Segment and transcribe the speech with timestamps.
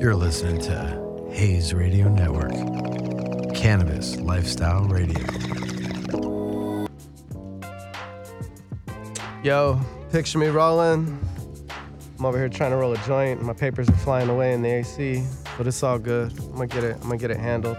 [0.00, 2.52] You're listening to Hayes Radio Network,
[3.52, 5.18] Cannabis Lifestyle Radio.
[9.42, 9.80] Yo,
[10.12, 11.18] picture me rolling.
[12.16, 13.42] I'm over here trying to roll a joint.
[13.42, 15.24] My papers are flying away in the AC,
[15.56, 16.30] but it's all good.
[16.38, 16.94] I'm gonna get it.
[16.94, 17.76] I'm gonna get it handled.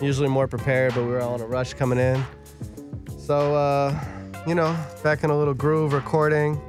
[0.00, 2.24] Usually more prepared, but we were all in a rush coming in.
[3.18, 3.98] So, uh,
[4.46, 6.60] you know, back in a little groove recording,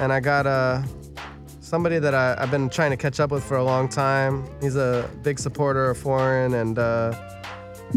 [0.00, 0.82] and I got uh,
[1.72, 4.44] somebody that I, I've been trying to catch up with for a long time.
[4.60, 7.12] He's a big supporter of Foreign and uh,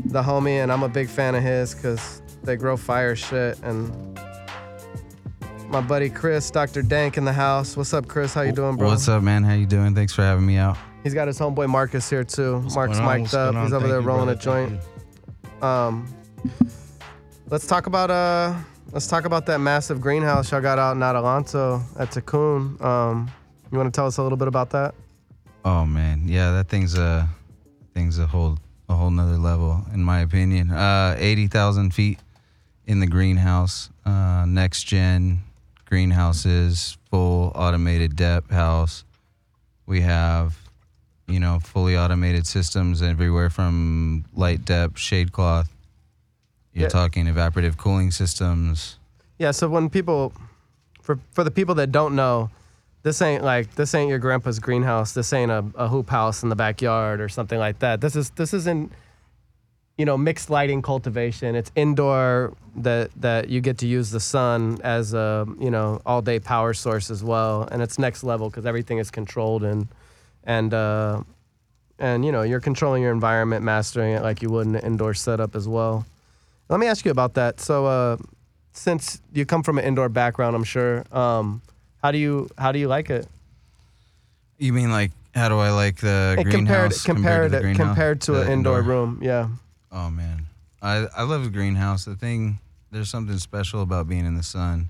[0.05, 4.17] the homie, and I'm a big fan of his because they grow fire shit and
[5.67, 6.83] my buddy Chris, Dr.
[6.83, 7.75] Dank in the house.
[7.75, 8.33] What's up, Chris?
[8.33, 8.87] How you doing, bro?
[8.87, 9.43] What's up, man?
[9.43, 9.93] How you doing?
[9.93, 10.77] Thanks for having me out.
[11.03, 12.61] He's got his homeboy Marcus here too.
[12.73, 13.55] Mark's going mic'd up.
[13.55, 14.79] He's over Thank there you, rolling a joint.
[15.61, 16.07] Um,
[17.49, 18.55] let's talk about uh,
[18.93, 22.81] let's talk about that massive greenhouse y'all got out in Adelanto at Tikkun.
[22.81, 23.29] Um,
[23.71, 24.93] you want to tell us a little bit about that?
[25.63, 27.27] Oh man, yeah, that thing's a
[27.93, 28.57] thing's a whole
[28.89, 30.71] a whole nother level in my opinion.
[30.71, 32.19] Uh, eighty thousand feet
[32.85, 35.39] in the greenhouse, uh, next gen
[35.85, 39.03] greenhouses, full automated depth house.
[39.87, 40.57] We have,
[41.27, 45.69] you know, fully automated systems everywhere from light depth, shade cloth.
[46.73, 46.89] You're Yeah.
[46.89, 48.97] talking evaporative cooling systems.
[49.39, 49.51] Yeah.
[49.51, 50.33] So when people,
[51.01, 52.49] for for the people that don't know,
[53.05, 55.11] this ain't like this ain't your grandpa's greenhouse.
[55.11, 58.01] This ain't a, a hoop house in the backyard or something like that.
[58.01, 58.91] This is this isn't,
[59.95, 61.55] you know, mixed lighting cultivation.
[61.55, 66.23] It's indoor that that you get to use the sun as a you know all
[66.23, 69.87] day power source as well, and it's next level because everything is controlled and
[70.43, 71.21] and uh,
[71.99, 75.13] and you know you're controlling your environment, mastering it like you would in an indoor
[75.13, 76.07] setup as well.
[76.69, 77.59] Let me ask you about that.
[77.59, 77.85] So.
[77.85, 78.17] Uh,
[78.77, 81.05] since you come from an indoor background, I'm sure.
[81.09, 81.61] Um,
[82.05, 83.27] how do you how do you like it?
[84.59, 87.63] You mean like how do I like the And compared greenhouse compared to the to,
[87.63, 87.87] greenhouse?
[87.87, 89.49] compared to The an indoor, room, yeah.
[89.91, 90.45] Oh man,
[90.83, 92.05] I I love the greenhouse.
[92.05, 92.59] The thing,
[92.91, 94.89] there's something special about being in the sun.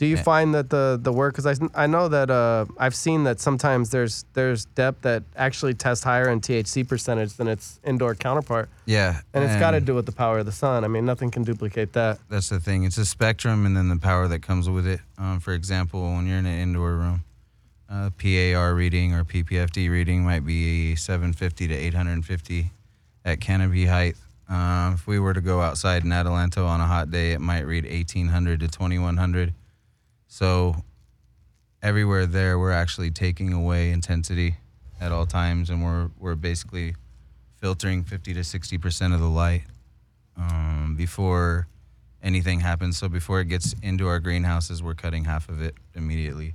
[0.00, 1.34] Do you find that the the work?
[1.34, 5.74] Because I, I know that uh, I've seen that sometimes there's there's depth that actually
[5.74, 9.94] tests higher in THC percentage than its indoor counterpart, Yeah, and it's got to do
[9.94, 10.84] with the power of the sun.
[10.84, 12.18] I mean, nothing can duplicate that.
[12.30, 12.84] That's the thing.
[12.84, 15.00] It's a spectrum, and then the power that comes with it.
[15.18, 17.24] Um, for example, when you're in an indoor room,
[17.90, 22.70] uh, PAR reading or PPFD reading might be 750 to 850
[23.26, 24.16] at canopy height.
[24.48, 27.66] Uh, if we were to go outside in Adelanto on a hot day, it might
[27.66, 29.52] read 1800 to 2100.
[30.32, 30.76] So
[31.82, 34.54] everywhere there, we're actually taking away intensity
[35.00, 36.94] at all times, and we're we're basically
[37.56, 39.64] filtering 50 to 60 percent of the light
[40.36, 41.66] um, before
[42.22, 42.96] anything happens.
[42.96, 46.54] So before it gets into our greenhouses, we're cutting half of it immediately.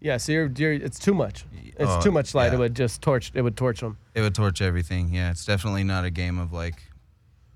[0.00, 1.44] Yeah, so you're, you're it's too much.
[1.64, 2.48] It's Oh, too much light.
[2.48, 2.54] yeah.
[2.54, 3.30] It would just torch.
[3.32, 3.96] It would torch them.
[4.14, 5.14] It would torch everything.
[5.14, 6.82] Yeah, it's definitely not a game of like,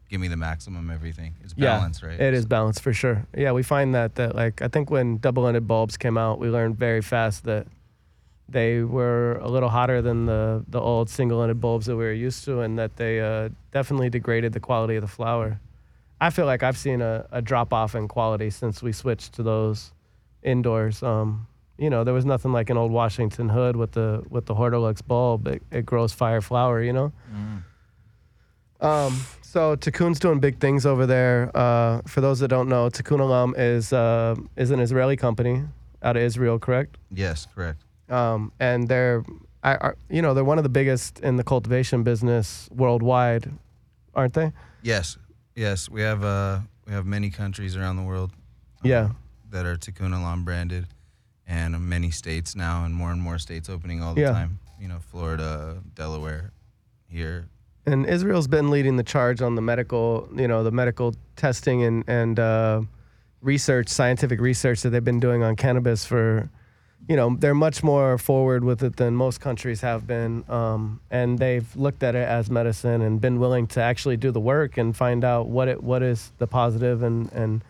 [0.09, 1.35] give me the maximum everything.
[1.43, 2.21] It's Yeah, right?
[2.21, 3.27] It is balanced for sure.
[3.37, 6.77] Yeah, we find that that like I think when double-ended bulbs came out, we learned
[6.79, 7.67] very fast that
[8.49, 12.45] they were a little hotter than the the old single-ended bulbs that we were used
[12.47, 15.61] to, and that they uh, definitely degraded the quality of the flower.
[16.21, 19.43] I feel like I've seen a, a drop off in quality since we switched to
[19.43, 19.93] those
[20.43, 21.03] indoors.
[21.03, 21.47] Um,
[21.79, 25.07] you know, there was nothing like an old Washington hood with the with the Hortolux
[25.07, 25.47] bulb.
[25.47, 27.13] It, it grows fire flower, you know.
[28.81, 29.21] Um,
[29.53, 31.51] so Tikkun's doing big things over there.
[31.55, 35.65] Uh, for those that don't know, Olam is uh, is an Israeli company
[36.03, 36.99] out of Israel, correct?
[37.11, 37.81] Yes, correct.
[38.11, 39.25] Um, and they're,
[39.63, 43.51] I, are, you know, they're one of the biggest in the cultivation business worldwide,
[44.15, 44.53] aren't they?
[44.83, 45.17] Yes,
[45.57, 45.89] yes.
[45.89, 48.31] We have uh we have many countries around the world
[48.83, 49.11] Yeah.
[49.51, 50.87] that are Tikkun Olam branded,
[51.47, 54.33] and many states now, and more and more states opening all the Yeah.
[54.33, 54.59] time.
[54.81, 56.53] You know, Florida, Delaware,
[57.09, 57.49] here.
[57.89, 62.05] And Israel's been leading the charge on the medical, you know, the medical testing and
[62.07, 62.83] and uh,
[63.41, 66.51] research, scientific research that they've been doing on cannabis for,
[67.09, 71.39] you know, they're much more forward with it than most countries have been, um, and
[71.39, 74.95] they've looked at it as medicine and been willing to actually do the work and
[74.95, 77.65] find out what it what is the positive and and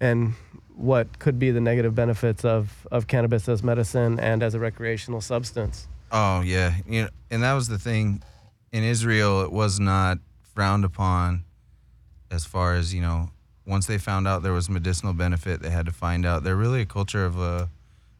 [0.00, 0.34] and
[0.76, 5.20] what could be the negative benefits of of cannabis as medicine and as a recreational
[5.20, 5.88] substance.
[6.12, 8.22] Oh yeah, you know, and that was the thing.
[8.72, 10.18] In Israel, it was not
[10.54, 11.44] frowned upon,
[12.30, 13.30] as far as you know.
[13.66, 16.42] Once they found out there was medicinal benefit, they had to find out.
[16.44, 17.66] They're really a culture of uh,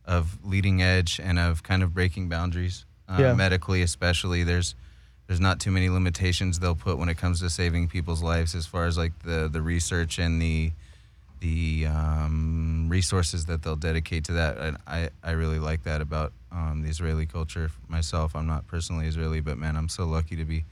[0.04, 3.34] of leading edge and of kind of breaking boundaries, uh, Yeah.
[3.34, 4.42] medically especially.
[4.44, 4.74] There's
[5.26, 8.66] there's not too many limitations they'll put when it comes to saving people's lives, as
[8.66, 10.72] far as like the the research and the
[11.40, 14.58] the um, resources that they'll dedicate to that.
[14.58, 18.34] And I I really like that about um, the Israeli culture myself.
[18.34, 20.64] I'm not personally Israeli, but man, I'm so lucky to be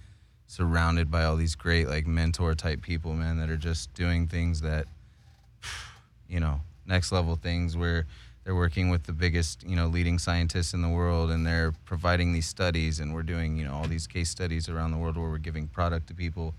[0.46, 4.60] surrounded by all these great like mentor type people, man, that are just doing things
[4.62, 4.86] that,
[6.28, 8.06] you know, next level things where
[8.44, 12.32] they're working with the biggest, you know, leading scientists in the world, and they're providing
[12.32, 15.28] these studies, and we're doing, you know, all these case studies around the world where
[15.28, 16.54] we're giving product to people,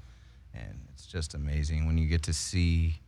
[0.53, 2.99] and it's just amazing when you get to see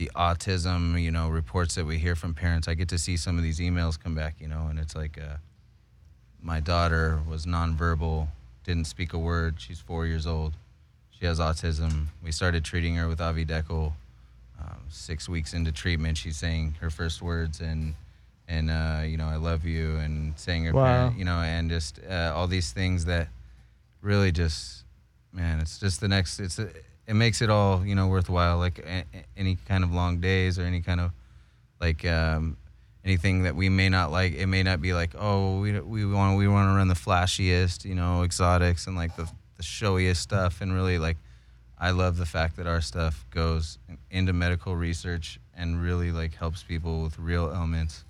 [0.00, 2.66] the autism, you know, reports that we hear from parents.
[2.66, 5.18] I get to see some of these emails come back, you know, and it's like,
[5.18, 5.36] uh,
[6.42, 8.28] my daughter was nonverbal,
[8.64, 9.56] didn't speak a word.
[9.60, 10.54] She's four years old.
[11.10, 12.06] She has autism.
[12.24, 13.90] We started treating her with Avi Um,
[14.88, 17.94] six weeks into treatment, she's saying her first words and
[18.48, 20.84] and uh, you know I love you and saying her Wow.
[20.84, 23.28] parent, you know, and just uh, all these things that
[24.00, 24.84] really just
[25.30, 26.40] man, it's just the next.
[26.40, 26.70] It's a,
[27.10, 28.58] it makes it all you know worthwhile.
[28.58, 29.04] Like a,
[29.36, 31.10] any kind of long days or any kind of
[31.80, 32.56] like um,
[33.04, 34.34] anything that we may not like.
[34.34, 37.84] It may not be like oh we we want we want to run the flashiest
[37.84, 41.16] you know exotics and like the the showiest stuff and really like
[41.78, 43.78] I love the fact that our stuff goes
[44.10, 48.04] into medical research and really like helps people with real ailments.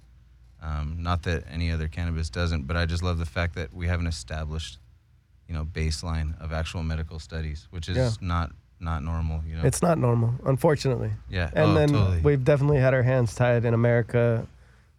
[0.62, 3.86] Um, not that any other cannabis doesn't, but I just love the fact that we
[3.86, 4.78] have an established,
[5.48, 8.10] you know, baseline of actual medical studies, which is Yeah.
[8.20, 8.50] not
[8.80, 9.42] not normal.
[9.46, 9.64] You know.
[9.64, 11.10] It's not normal, unfortunately.
[11.28, 11.50] yeah.
[11.52, 12.20] And oh, then totally.
[12.20, 14.46] we've definitely had our hands tied in America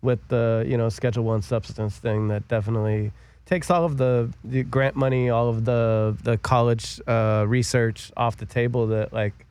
[0.01, 3.11] with the you know Schedule One substance thing that definitely
[3.45, 8.37] takes all of the, the grant money, all of the the college uh, research off
[8.37, 8.87] the table.
[8.87, 9.45] That like,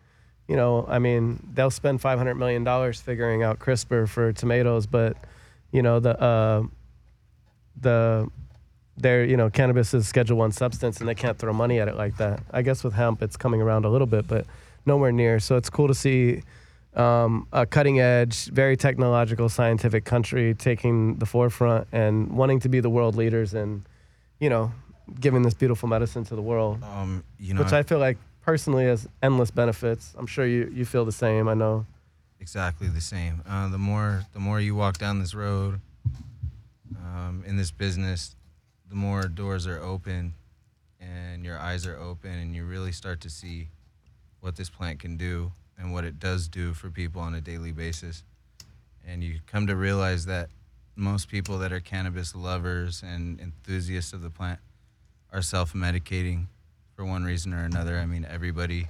[0.49, 4.87] you know, I mean, they'll spend five hundred million dollars figuring out CRISPR for tomatoes,
[4.87, 5.17] but
[5.73, 6.63] you know the uh,
[7.81, 8.29] the
[9.01, 11.97] their you know cannabis is Schedule One substance, and they can't throw money at it
[11.97, 12.43] like that.
[12.51, 14.47] I guess with hemp, it's coming around a little bit, but
[14.87, 15.41] nowhere near.
[15.41, 16.43] So it's cool to see
[16.95, 22.81] um, a cutting edge, very technological, scientific country taking the forefront and wanting to be
[22.81, 23.83] the world leaders and,
[24.41, 24.73] you know,
[25.21, 28.87] giving this beautiful medicine to the world, um, you know, which I feel like personally
[28.87, 30.15] has endless benefits.
[30.19, 31.49] I'm sure you, you feel the same.
[31.49, 31.87] I know.
[32.41, 33.43] exactly the same.
[33.49, 35.81] Uh, the more the more you walk down this road,
[36.97, 38.35] um, in this business,
[38.91, 40.35] the more doors are open,
[41.01, 43.69] and your eyes are open, and you really start to see
[44.41, 47.73] what this plant can do and what it does do for people on a daily
[47.73, 48.23] basis.
[49.07, 50.51] And you come to realize that
[50.97, 54.59] most people that are cannabis lovers and enthusiasts of the plant
[55.33, 56.47] are self-medicating
[56.95, 57.97] for one reason or another.
[57.97, 58.89] I mean, everybody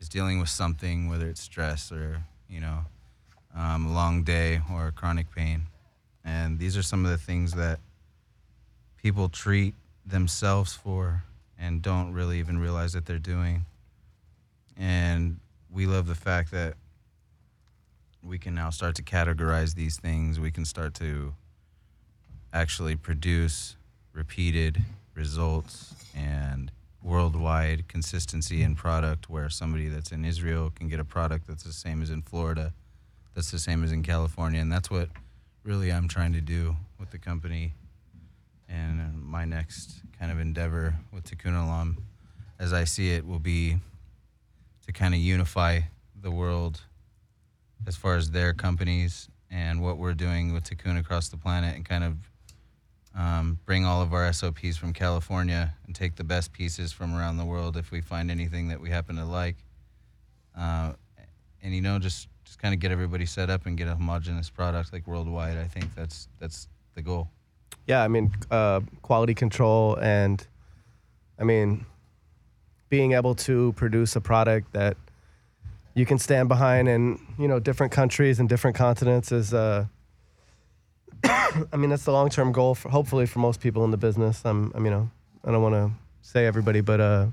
[0.00, 2.84] is dealing with something, whether it's stress or you know,
[3.56, 5.62] um, a long day or chronic pain,
[6.24, 7.80] and these are some of the things that
[9.04, 9.74] people treat
[10.06, 11.24] themselves for
[11.58, 13.66] and don't really even realize that they're doing.
[14.78, 15.40] And
[15.70, 16.72] we love the fact that
[18.22, 20.40] we can now start to categorize these things.
[20.40, 21.34] We can start to
[22.50, 23.76] actually produce
[24.14, 24.82] repeated
[25.14, 26.70] results and
[27.02, 31.74] worldwide consistency in product where somebody that's in Israel can get a product that's the
[31.74, 32.72] same as in Florida,
[33.34, 34.62] that's the same as in California.
[34.62, 35.10] And that's what
[35.62, 37.74] really I'm trying to do with the company
[38.68, 41.96] and my next kind of endeavor with Tikkun Olam,
[42.58, 43.76] as I see it, will be
[44.86, 45.80] to kind of unify
[46.20, 46.80] the world
[47.86, 51.84] as far as their companies and what we're doing with Tikkun across the planet and
[51.84, 52.16] kind of
[53.16, 57.36] um, bring all of our SOPs from California and take the best pieces from around
[57.36, 59.56] the world if we find anything that we happen to like.
[60.58, 60.94] Uh,
[61.62, 64.50] and you know, just just kind of get everybody set up and get a homogenous
[64.50, 65.56] product like worldwide.
[65.56, 67.30] I think that's that's the goal.
[67.86, 70.46] Yeah, I mean, uh, quality control and,
[71.38, 71.84] I mean,
[72.88, 74.96] being able to produce a product that
[75.94, 79.86] you can stand behind in, you know, different countries and different continents is, uh,
[81.24, 84.42] I mean, that's the long term goal for hopefully for most people in the business.
[84.44, 85.10] I'm, I'm you know,
[85.44, 85.90] I don't want to
[86.22, 87.26] say everybody, but uh,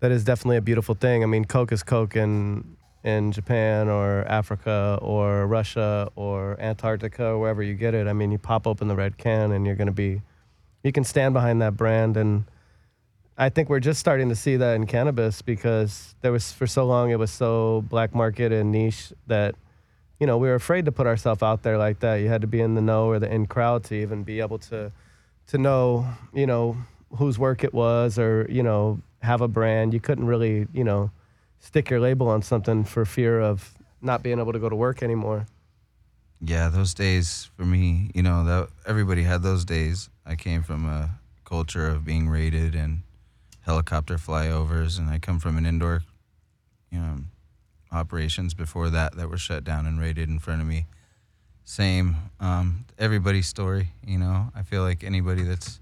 [0.00, 1.22] that is definitely a beautiful thing.
[1.22, 2.75] I mean, Coke is Coke in
[3.06, 8.08] in Japan or Africa or Russia or Antarctica wherever you get it.
[8.08, 10.22] I mean, you pop open the red can and you're going to be,
[10.82, 12.16] you can stand behind that brand.
[12.16, 12.46] And
[13.38, 16.84] I think we're just starting to see that in cannabis because there was, for so
[16.84, 19.54] long, it was so black market and niche that,
[20.18, 22.16] you know, we were afraid to put ourselves out there like that.
[22.16, 24.58] You had to be in the know or the in crowd to even be able
[24.58, 24.90] to,
[25.46, 26.76] to know, you know,
[27.18, 29.94] whose work it was or, you know, have a brand.
[29.94, 31.12] You couldn't really, you know,
[31.60, 35.02] stick your label on something for fear of not being able to go to work
[35.02, 35.46] anymore.
[36.40, 40.10] Yeah, those days for me, you know, that everybody had those days.
[40.24, 43.02] I came from a culture of being raided and
[43.62, 46.02] helicopter flyovers, and I come from an indoor,
[46.90, 47.18] you know,
[47.90, 50.86] operations before that that were shut down and raided in front of me.
[51.64, 52.16] same.
[52.38, 54.52] Um, everybody's story, you know.
[54.54, 55.80] I feel like anybody that's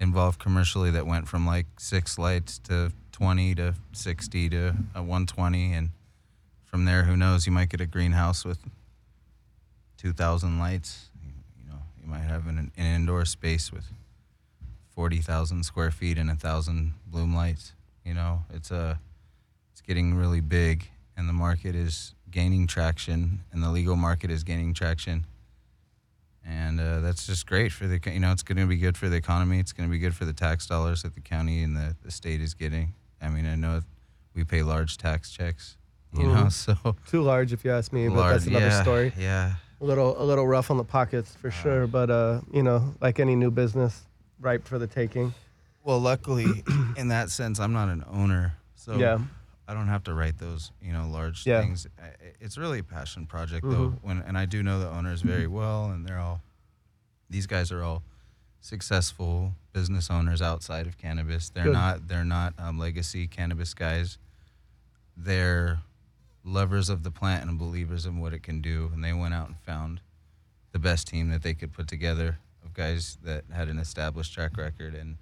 [0.00, 5.72] involved commercially that went from like six lights to 20 to 60 to a 120,
[5.72, 5.90] and
[6.64, 7.46] from there, who knows?
[7.46, 8.58] You might get a greenhouse with
[9.98, 11.10] 2,000 lights.
[11.22, 13.84] You, know, you might have an, an indoor space with
[14.96, 17.74] 40,000 square feet and a thousand bloom lights.
[18.04, 18.98] You know, it's a
[19.70, 24.42] it's getting really big, and the market is gaining traction, and the legal market is
[24.42, 25.24] gaining traction,
[26.44, 29.08] and uh, that's just great for the you know it's going to be good for
[29.08, 29.60] the economy.
[29.60, 32.10] It's going to be good for the tax dollars that the county and the, the
[32.10, 32.92] state is getting.
[33.24, 33.80] I mean, I know
[34.34, 35.76] we pay large tax checks,
[36.12, 36.52] you know, Mhm.
[36.84, 39.12] so Too large, if you ask me, but large, that's another yeah, story.
[39.18, 42.94] Yeah, A little, a little rough on the pockets for sure, but uh, you know,
[43.00, 44.02] like any new business,
[44.40, 45.32] ripe for the taking.
[45.82, 46.62] Well, luckily,
[46.96, 49.18] in that sense, I'm not an owner, so Yeah.
[49.66, 51.60] I don't have to write those, you know, large Yeah.
[51.62, 51.86] things.
[52.40, 53.90] It's really a passion project, though.
[53.90, 53.98] Mhm.
[54.02, 56.42] When and I do know the owners very well, and they're all
[57.30, 58.02] these guys are all
[58.64, 61.50] successful business owners outside of cannabis.
[61.50, 61.74] They're Good.
[61.74, 64.16] not they're not um, legacy cannabis guys.
[65.16, 65.80] They're
[66.42, 69.48] lovers of the plant and believers in what it can do, and they went out
[69.48, 70.00] and found
[70.72, 74.56] the best team that they could put together of guys that had an established track
[74.56, 75.18] record and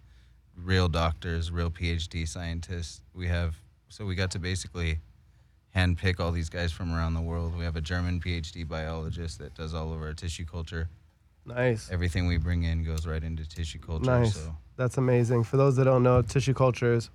[0.57, 3.03] real doctors, real PhD scientists.
[3.13, 3.57] We have
[3.89, 5.01] so we got to basically
[5.75, 7.59] handpick all these guys from around the world.
[7.59, 10.89] We have a German PhD biologist that does all of our tissue culture.
[11.45, 11.91] Nice.
[11.91, 14.11] Everything we bring in goes right into tissue culture.
[14.11, 14.35] Nice.
[14.35, 15.45] So That's amazing.
[15.45, 17.11] For those that don't know, tissue culture is,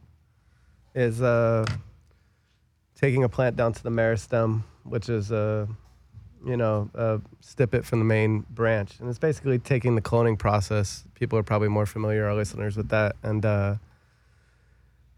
[0.93, 1.65] is uh,
[2.95, 5.67] taking a plant down to the meristem, which is uh,
[6.45, 10.37] you know, a stip it from the main branch, and it's basically taking the cloning
[10.37, 11.03] process.
[11.15, 13.75] People are probably more familiar, our listeners, with that, and uh,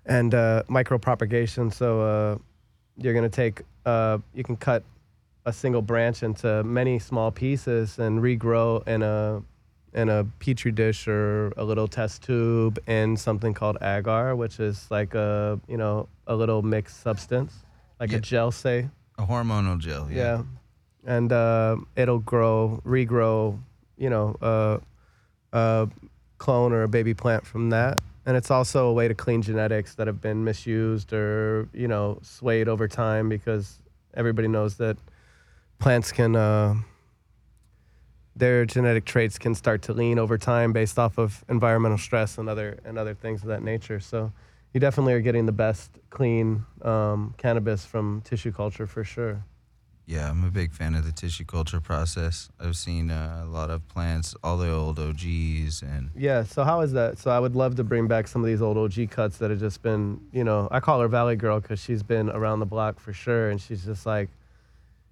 [0.06, 1.74] and uh, micropropagation.
[1.74, 2.38] So uh,
[2.98, 4.84] you're gonna take, uh, you can cut
[5.50, 9.42] a single branch into many small pieces and regrow in a
[9.94, 14.86] in a petri dish or a little test tube in something called agar, which is
[14.92, 17.54] like a you know a little mixed substance,
[18.00, 18.18] like Yeah.
[18.20, 18.88] a gel, say.
[19.18, 20.08] a hormonal gel.
[20.10, 20.16] Yeah.
[20.18, 20.44] Yeah,
[21.16, 23.58] and uh, it'll grow, regrow,
[23.98, 24.78] you know, uh,
[25.52, 25.90] a
[26.38, 28.00] clone or a baby plant from that.
[28.26, 32.20] And it's also a way to clean genetics that have been misused or you know
[32.22, 33.80] swayed over time because
[34.14, 34.98] everybody knows that
[35.80, 36.36] plants can.
[36.36, 36.76] Uh,
[38.36, 42.48] their genetic traits can start to lean over time based off of environmental stress and
[42.48, 44.00] other and other things of that nature.
[44.00, 44.32] So
[44.74, 49.44] you definitely are getting the best clean um, cannabis from tissue culture for sure.
[50.06, 52.50] Yeah, I'm a big fan of the tissue culture process.
[52.60, 56.44] I've seen uh, a lot of plants, all the old OGs, and Yeah.
[56.44, 57.20] So how is that?
[57.20, 59.60] So I would love to bring back some of these old OG cuts that have
[59.60, 63.00] just been, you know, I call her Valley Girl because she's been around the block
[63.00, 64.30] for sure, and she's just like,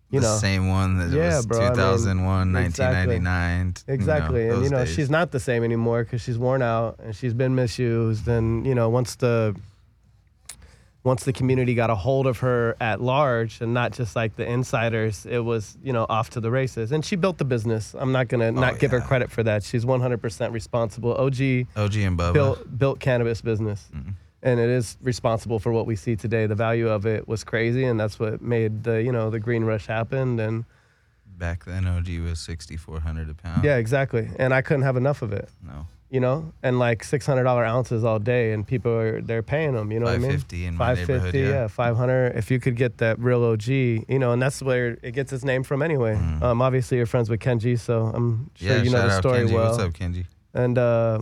[0.09, 3.19] you the know, same one that Yeah, was bro, I mean, 2001, exactly.
[3.19, 3.57] 1999.
[3.59, 4.49] you know, Exactly.
[4.49, 4.93] and you know, days.
[4.95, 8.27] she's not the same anymore because she's worn out and she's been misused.
[8.27, 9.55] And, you know, once the
[11.03, 14.45] once the community got a hold of her at large and not just like the
[14.45, 16.91] insiders, it was, you know, off to the races.
[16.91, 17.95] And she built the business.
[17.97, 19.63] I'm not gonna not give her Oh, credit for that.
[19.63, 21.11] She's 100% responsible.
[21.13, 22.33] OG OG and Bubba.
[22.33, 23.87] built built cannabis business.
[23.95, 24.13] Mhm.
[24.47, 26.45] And it is responsible for what we see today.
[26.47, 29.63] The value of it was crazy, and that's what made the you know the green
[29.65, 30.39] rush happen.
[30.39, 30.63] And
[31.37, 33.63] Back then, OG was 6,400 a pound.
[33.63, 34.27] yeah, exactly.
[34.39, 35.49] And I couldn't have enough of it.
[35.61, 35.85] No.
[36.09, 39.73] you know, and like six hundred dollar ounces all day, and people are they're paying
[39.73, 39.91] them.
[39.91, 40.31] You know what I mean?
[40.39, 41.35] 550 in my Five fifty, neighborhood.
[41.35, 41.67] yeah, Yeah.
[41.67, 42.35] five hundred.
[42.41, 45.43] If you could get that real OG, you know, and that's where it gets its
[45.43, 46.15] name from anyway.
[46.15, 46.41] Mhm.
[46.41, 49.53] Um, obviously you're friends with Kenji, so I'm sure Yeah, you know the story Kenji.
[49.53, 49.71] well.
[49.71, 50.23] What's up, Kenji?
[50.53, 51.19] And uh,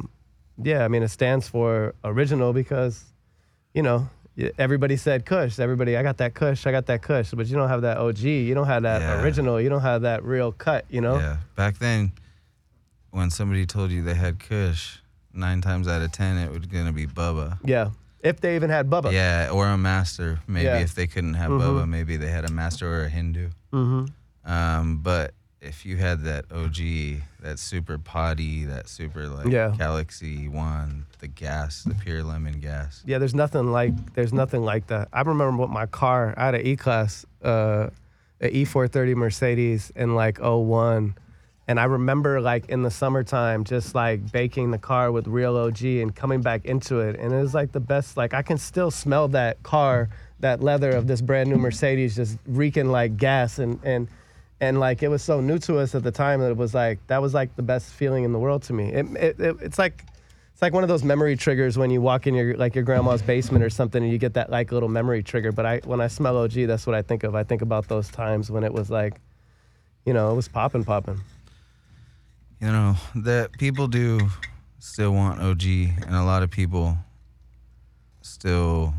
[0.69, 3.03] yeah, I mean it stands for original because,
[3.75, 4.09] you know.
[4.57, 5.59] Everybody said Kush.
[5.59, 6.67] Everybody, I got that Kush.
[6.67, 7.31] I got that Kush.
[7.31, 8.19] But you don't have that OG.
[8.23, 9.21] You don't have that Yeah.
[9.21, 9.61] original.
[9.61, 10.83] You don't have that real cut.
[10.89, 11.17] You know.
[11.19, 11.37] Yeah.
[11.55, 12.11] Back then,
[13.11, 14.97] when somebody told you they had Kush,
[15.33, 17.59] nine times out of ten, it was gonna be Bubba.
[17.63, 17.91] Yeah.
[18.21, 19.11] If they even had Bubba.
[19.13, 20.39] Yeah, or a master.
[20.47, 20.79] Maybe Yeah.
[20.79, 21.61] if they couldn't have Mhm.
[21.61, 23.49] Bubba, maybe they had a master or a Hindu.
[23.71, 24.51] Mm-hmm.
[24.51, 25.33] Um, but
[25.65, 29.73] if you had that OG, that super potty, that super like Yeah.
[29.77, 33.01] Galaxy One, the gas, the pure lemon gas.
[33.05, 35.09] Yeah, there's nothing like there's nothing like that.
[35.11, 36.33] I remember what my car.
[36.37, 37.89] I had an E class, uh,
[38.41, 41.15] an E430 Mercedes in like 01.
[41.67, 45.83] and I remember like in the summertime just like baking the car with real OG
[45.83, 48.17] and coming back into it, and it was like the best.
[48.17, 50.09] Like I can still smell that car,
[50.41, 54.07] that leather of this brand new Mercedes just reeking like gas and and.
[54.61, 57.05] And like it was so new to us at the time that it was like
[57.07, 58.91] that was like the best feeling in the world to me.
[58.93, 60.05] It, it, it it's like
[60.53, 63.21] it's like one of those memory triggers when you walk in your like your grandma's
[63.21, 65.51] basement or something and you get that like little memory trigger.
[65.51, 67.35] But I when I smell OG, that's what I think of.
[67.35, 69.19] I think about those times when it was like,
[70.05, 71.19] you know, it was popping, popping.
[72.61, 74.29] You know that people do
[74.79, 76.97] still want OG, and a lot of people
[78.21, 78.93] still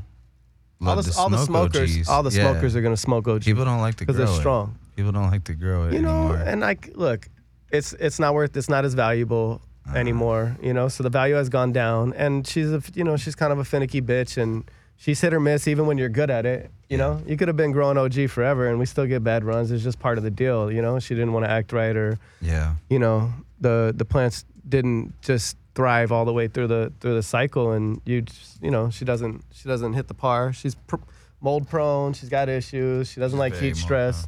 [0.82, 2.08] All love the, to all the smokers, OGs.
[2.08, 2.50] all the Yeah.
[2.52, 4.78] smokers are gonna smoke OG People don't like to grow because they're strong.
[4.96, 6.36] People don't like to grow it you know anymore.
[6.50, 7.28] and like look
[7.70, 9.98] it's it's not worth it's not as valuable Uh-huh.
[9.98, 13.36] anymore you know so the value has gone down and she's a you know she's
[13.36, 14.64] kind of a finicky bitch and
[14.96, 17.20] she's hit or miss even when you're good at it you know?
[17.26, 19.98] You could have been growing og forever and we still get bad runs it's just
[19.98, 20.98] part of the deal you know?
[21.00, 22.10] She didn't want to act right or
[22.40, 23.18] yeah, you know
[23.60, 28.00] the the plants didn't just thrive all the way through the through the cycle and
[28.10, 30.52] you just, you know she doesn't she doesn't hit the par.
[30.52, 31.04] She's pr-
[31.40, 34.26] mold prone she's got issues she doesn't She's like heat stress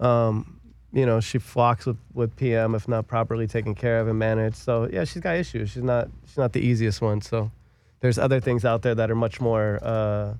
[0.00, 0.60] um
[0.92, 4.56] you know she flocks with with pm if not properly taken care of and managed
[4.56, 7.50] so yeah she's got issues she's not she's not the easiest one so
[8.00, 10.34] there's other things out there that are much more uh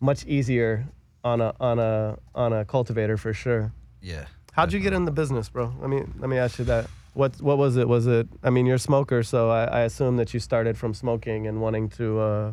[0.00, 0.86] much easier
[1.24, 4.24] on a on a on a cultivator for sure yeah.
[4.52, 5.72] How'd you get in the business, bro?
[5.80, 6.86] Let me let me ask you that.
[7.14, 7.86] What what was it?
[7.86, 8.26] Was it?
[8.42, 11.60] I mean, you're a smoker, so I, I assume that you started from smoking and
[11.60, 12.18] wanting to.
[12.18, 12.52] Uh,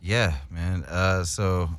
[0.00, 0.84] Yeah, man.
[0.84, 1.70] Uh, so,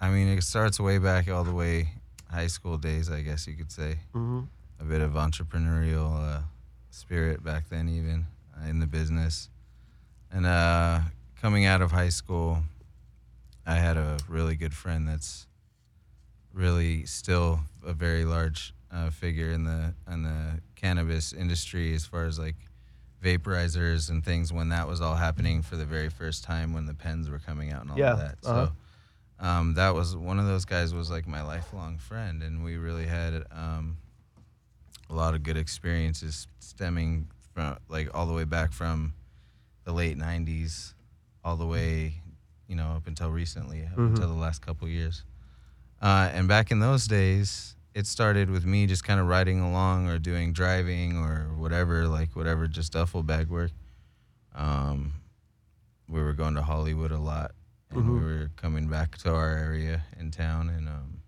[0.00, 1.90] I mean, it starts way back, all the way
[2.30, 3.98] high school days, I guess you could say.
[4.14, 4.46] mhm.
[4.80, 6.42] A bit of entrepreneurial uh,
[6.90, 9.48] spirit back then, even uh, in the business.
[10.30, 11.00] And uh,
[11.40, 12.58] coming out of high school,
[13.66, 15.46] I had a really good friend that's
[16.52, 22.24] really still a very large uh, figure in the in the cannabis industry as far
[22.24, 22.56] as like
[23.22, 26.94] vaporizers and things when that was all happening for the very first time when the
[26.94, 28.36] pens were coming out and all Yeah, of that.
[28.46, 28.68] uh-huh.
[29.40, 33.06] Um, that was one of those guys was like my lifelong friend, and we really
[33.06, 33.98] had um,
[35.08, 39.14] a lot of good experiences stemming from like all the way back from
[39.84, 40.94] the late '90s,
[41.44, 42.14] all the way,
[42.66, 44.08] you know, up until recently, up Mhm.
[44.08, 45.24] until the last couple years.
[46.02, 50.08] Uh, and back in those days, it started with me just kind of riding along
[50.08, 53.70] or doing driving or whatever, like whatever, just duffel bag work.
[54.54, 55.14] Um,
[56.08, 57.52] we were going to Hollywood a lot,
[57.90, 58.22] and we Mhm.
[58.22, 61.22] were coming back to our area in town, and um,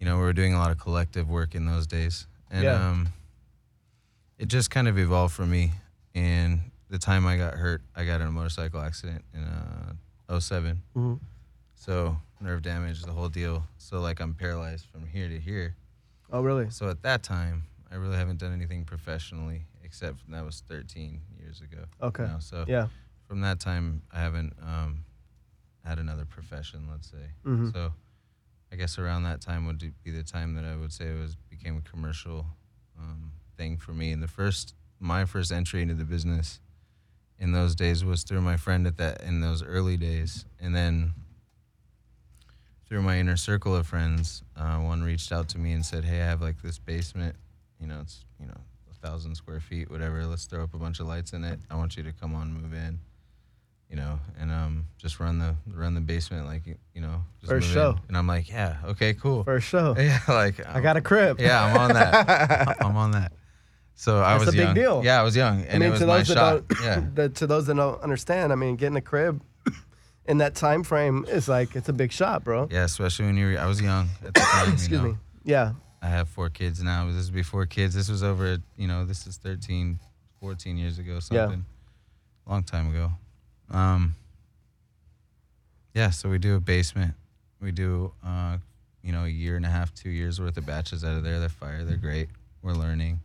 [0.00, 2.88] you know, we were doing a lot of collective work in those days, and Yeah.
[2.88, 3.08] um,
[4.38, 5.72] it just kind of evolved for me.
[6.14, 9.94] And the time I got hurt, I got in a motorcycle accident in uh,
[10.28, 10.82] 07.
[10.94, 11.20] Mhm.
[11.74, 13.66] So nerve damage, the whole deal.
[13.78, 15.76] So like I'm paralyzed from here to here.
[16.30, 16.70] Oh, really?
[16.70, 21.60] So at that time, I really haven't done anything professionally except that was 13 years
[21.60, 21.84] ago.
[22.02, 22.24] Okay.
[22.24, 22.38] now.
[22.40, 22.88] So Yeah.
[23.28, 25.04] from that time, I haven't um,
[25.84, 27.30] had another profession, let's say.
[27.44, 27.72] Mhm.
[27.72, 27.92] So
[28.72, 31.36] I guess around that time would be the time that I would say it was
[31.36, 32.46] became a commercial
[32.98, 34.10] um, thing for me.
[34.12, 36.60] And the first, my first entry into the business
[37.38, 41.12] in those days was through my friend at that in those early days, and then
[42.86, 46.20] through my inner circle of friends, uh, one reached out to me and said, "Hey,
[46.20, 47.36] I have like this basement.
[47.80, 50.24] You know, it's you know a thousand square feet, whatever.
[50.26, 51.60] Let's throw up a bunch of lights in it.
[51.70, 53.00] I want you to come on, move in."
[53.94, 57.48] You know, and um, just run the run the basement like you you know, just
[57.50, 57.70] For move in.
[57.70, 57.96] show.
[58.08, 59.44] And I'm like, yeah, okay, cool.
[59.44, 59.94] For show.
[59.98, 61.38] Yeah, like I got a crib.
[61.40, 62.76] yeah, I'm on that.
[62.84, 63.30] I'm on that.
[63.94, 64.74] So I That's was a big young.
[64.74, 65.02] deal.
[65.04, 66.66] Yeah, I was young, I and mean, it was to my those that shot.
[66.68, 69.40] don't, Yeah, the, to those that don't understand, I mean, getting a crib
[70.26, 72.66] in that time frame is like it's a big shot, bro.
[72.72, 73.56] yeah, especially when you're.
[73.60, 74.66] I was young at the time.
[74.66, 75.08] you Excuse know.
[75.10, 75.16] me.
[75.44, 75.72] Yeah.
[76.02, 77.06] I have four kids now.
[77.06, 77.94] This is before kids.
[77.94, 78.58] This was over.
[78.76, 80.00] You know, this is 13,
[80.40, 81.20] 14 years ago.
[81.20, 81.36] something.
[81.36, 81.44] Yeah.
[81.44, 81.64] Something.
[82.46, 83.12] Long time ago.
[83.74, 84.14] Um.
[85.94, 87.14] Yeah, so we do a basement.
[87.60, 88.58] We do, uh,
[89.02, 91.38] you know, a year and a half, two years worth of batches out of there.
[91.38, 91.84] They're fire.
[91.84, 92.28] They're great.
[92.62, 93.20] We're learning.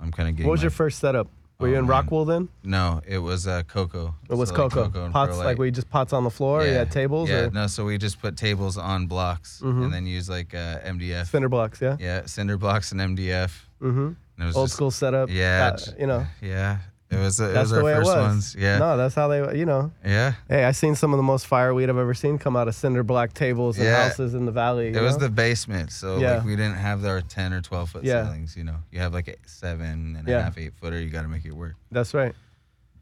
[0.00, 0.46] I'm kind of getting.
[0.46, 1.26] What was my your first setup?
[1.58, 2.04] Were Oh, you in man.
[2.04, 2.48] Rockwool then?
[2.62, 4.14] No, it was uh, cocoa.
[4.28, 5.10] It was So, like, cocoa.
[5.10, 5.44] pots perlite.
[5.46, 6.64] like we just pots on the floor.
[6.66, 7.66] You had tables Yeah, or no.
[7.66, 9.84] So we just put tables on blocks Mhm.
[9.84, 11.28] and then use like uh, MDF.
[11.30, 11.80] cinder blocks.
[11.80, 11.96] Yeah.
[11.98, 13.64] Yeah, cinder blocks and MDF.
[13.80, 13.98] Mm-hmm.
[14.06, 15.30] And it was Old just- school setup.
[15.30, 16.26] Yeah, uh, you know.
[16.42, 16.78] Yeah,
[17.10, 17.38] it was.
[17.40, 18.26] It That's was our the way first it was.
[18.28, 18.56] ones.
[18.58, 19.56] Yeah, No, that's how they.
[19.58, 19.92] You know.
[20.04, 20.32] yeah.
[20.48, 23.02] Hey, I seen some of the most fireweed I've ever seen come out of cinder
[23.04, 24.08] block tables and Yeah.
[24.08, 24.88] houses in the valley.
[24.88, 25.20] It you was know?
[25.26, 26.36] the basement, so Yeah.
[26.38, 28.24] like we didn't have our ten or twelve foot Yeah.
[28.24, 28.56] ceilings.
[28.56, 31.00] You know, you have like a seven and a half, eight footer.
[31.00, 31.74] You got to make it work.
[31.92, 32.34] That's right.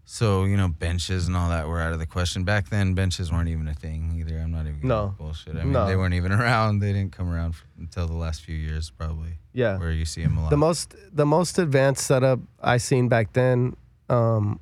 [0.06, 2.44] So you know, benches and all that were out of the question.
[2.44, 4.38] Back then, benches weren't even a thing either.
[4.38, 5.14] I'm not even gonna No.
[5.16, 5.56] bullshit.
[5.56, 5.86] I mean, No.
[5.86, 6.80] they weren't even around.
[6.80, 9.38] They didn't come around until the last few years, probably.
[9.54, 9.78] Yeah.
[9.78, 10.50] Where you see them a lot.
[10.50, 13.76] The most the most advanced setup I seen back then.
[14.08, 14.60] Um,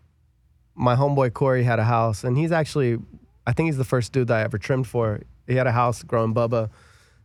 [0.75, 2.99] my homeboy Corey had a house, and he's actually,
[3.47, 5.21] I think he's the first dude that I ever trimmed for.
[5.47, 6.71] He had a house growing Bubba,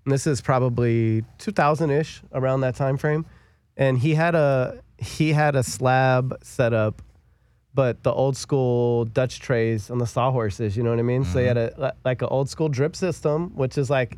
[0.05, 3.25] and this is probably 2000 ish around that time frame,
[3.75, 7.01] and he had a he had a slab set up,
[7.73, 10.75] but the old school Dutch trays on the sawhorses.
[10.75, 11.23] You know what I mean?
[11.23, 14.17] So he had a like an old school drip system, which is like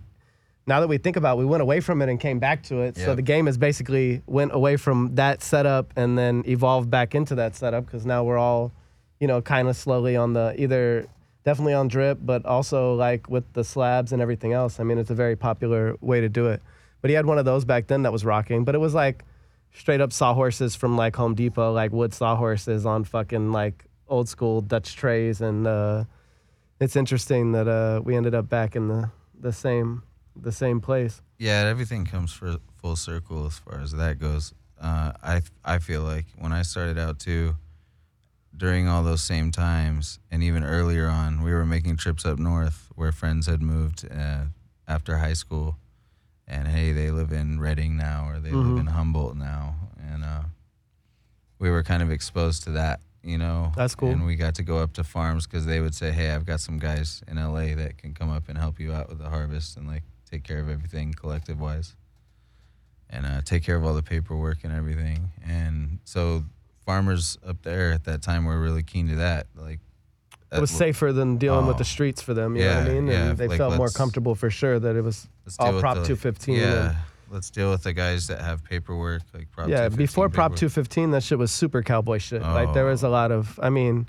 [0.70, 2.82] now that we think about it, we went away from it and came back to
[2.82, 2.96] it.
[2.96, 7.36] So the game has basically went away from that setup and then evolved back into
[7.36, 8.72] that setup because now we're all,
[9.20, 11.08] you know, kind of slowly on the either
[11.44, 14.80] definitely on drip, but also like with the slabs and everything else.
[14.80, 16.62] I mean, it's a very popular way to do it.
[17.02, 19.26] But he had one of those back then that was rocking, but it was like
[19.74, 24.62] straight up sawhorses from like Home Depot, like wood sawhorses on fucking like old school
[24.62, 25.42] Dutch trays.
[25.42, 26.04] And uh,
[26.80, 30.04] it's interesting that uh, we ended up back in the, the same
[30.44, 31.22] the same place.
[31.38, 34.54] Yeah, everything comes for full circle as far as that goes.
[34.80, 37.56] Uh, I I feel like when I started out too,
[38.56, 42.90] during all those same times, and even earlier on, we were making trips up north
[42.96, 44.46] where friends had moved uh,
[44.88, 45.78] after high school,
[46.48, 48.80] and hey, they live in Redding now, or they live Mhm.
[48.80, 50.44] in Humboldt now, and uh,
[51.60, 53.72] we were kind of exposed to that, you know.
[53.76, 54.10] That's cool.
[54.12, 56.60] And we got to go up to farms because they would say, "Hey, I've got
[56.62, 59.78] some guys in LA that can come up and help you out with the harvest
[59.78, 61.96] and like take care of everything collective wise,
[63.10, 66.44] and uh, take care of all the paperwork and everything." And so
[66.86, 69.48] farmers up there at that time were really keen to that.
[69.56, 69.80] Like,
[70.52, 71.80] It was safer than dealing with Oh.
[71.80, 72.56] the streets for them.
[72.56, 72.98] You know what I Yeah, mean?
[72.98, 75.28] And yeah, they like, felt more comfortable for sure that it was
[75.60, 76.96] all Prop the- 215 and- Yeah,
[77.30, 79.68] let's deal with the guys that have paperwork, like Prop.
[79.68, 82.42] yeah, 215 before Prop 215, that shit was super cowboy shit.
[82.42, 83.12] Like there was a Oh.
[83.12, 84.08] lot of, I mean,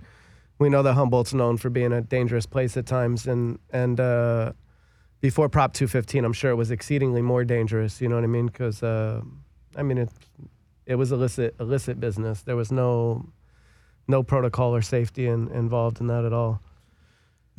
[0.59, 4.53] we know that Humboldt's known for being a dangerous place at times, and and uh,
[5.21, 8.01] before Prop 215, I'm sure it was exceedingly more dangerous.
[8.01, 8.47] You know what I mean?
[8.47, 9.21] Because uh,
[9.77, 10.11] I mean, it
[10.87, 12.43] it was illicit illicit business.
[12.43, 13.29] There was no
[14.09, 16.61] no protocol or safety in, involved in that at all.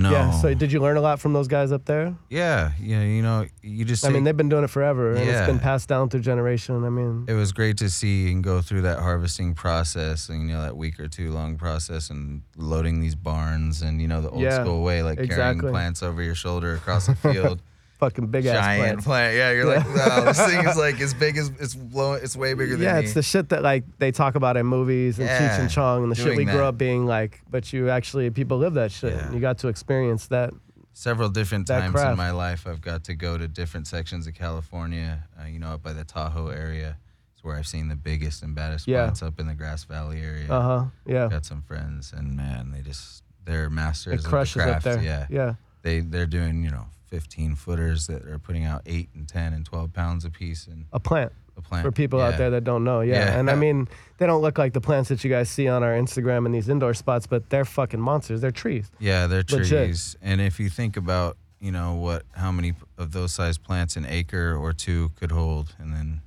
[0.01, 0.11] No.
[0.11, 0.31] Yeah.
[0.31, 2.15] So did you learn a lot from those guys up there?
[2.29, 4.05] Yeah, yeah, you know, you just.
[4.05, 6.83] I mean, they've been doing it forever, and It's been passed down through generation.
[6.83, 10.55] I mean, it was great to see and go through that harvesting process and you
[10.55, 14.29] know that week or two long process and loading these barns and you know the
[14.29, 15.35] old Yeah, school way like exactly.
[15.61, 17.61] carrying plants over your shoulder across the field
[18.01, 18.65] fucking big ass plant.
[18.65, 19.05] giant plants.
[19.05, 22.35] plant yeah you're like wow this thing is like as big as it's blow it's
[22.35, 25.19] way bigger than yeah, me it's the shit that like they talk about in movies
[25.19, 27.41] and Cheech Yeah, and Chong and the shit we grew up being like.
[27.49, 29.13] But you actually people live that shit.
[29.13, 29.25] Yeah.
[29.27, 30.51] and You got to experience that.
[30.93, 32.11] several different that times craft.
[32.11, 35.69] in my life i've got to go to different sections of california uh, you know
[35.75, 36.97] up by the tahoe area
[37.33, 39.03] it's where i've seen the biggest and baddest Yeah.
[39.03, 40.83] plants up in the grass valley area Uh huh.
[41.05, 41.29] Yeah.
[41.29, 44.83] got some friends and man they just they're masters It of the crushes up craft
[44.85, 45.01] there.
[45.01, 45.53] yeah Yeah.
[45.81, 49.65] they they're doing you know 15 footers that are putting out 8 and 10 and
[49.65, 52.85] 12 pounds a piece and A plant a plant for people out there that don't
[52.85, 53.01] know.
[53.01, 53.15] Yeah.
[53.25, 53.37] Yeah.
[53.39, 55.91] And I mean, they don't look like the plants that you guys see on our
[55.91, 58.39] Instagram and these indoor spots, but they're fucking monsters.
[58.39, 58.89] They're trees.
[58.99, 59.67] yeah they're Legit.
[59.67, 63.97] trees and if you think about you know what how many of those size plants
[63.97, 66.21] an acre or two could hold and then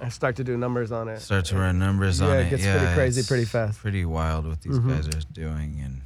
[0.00, 1.20] I start to do numbers on it.
[1.20, 3.80] start to run numbers Yeah, on it Yeah, it gets yeah pretty crazy pretty fast.
[3.80, 4.88] pretty wild what these Mhm.
[4.88, 6.02] guys are doing and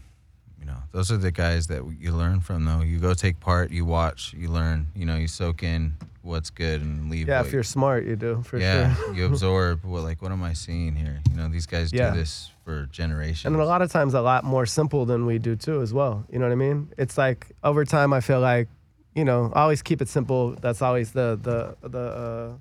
[0.96, 4.32] those are the guys that you learn from though you go take part you watch
[4.37, 8.04] you learn you know you soak in what's good and leave Yeah, if you're smart,
[8.04, 9.14] you do for yeah, sure.
[9.14, 11.20] you absorb what like what am I seeing here?
[11.30, 12.11] You know, these guys Yeah.
[12.11, 13.46] do this for generations.
[13.46, 16.24] And a lot of times, a lot more simple than we do too, as well.
[16.30, 16.78] You know what I mean?
[16.98, 18.68] It's like over time, I feel like,
[19.14, 20.56] you know, I always keep it simple.
[20.61, 22.52] That's always the the the uh,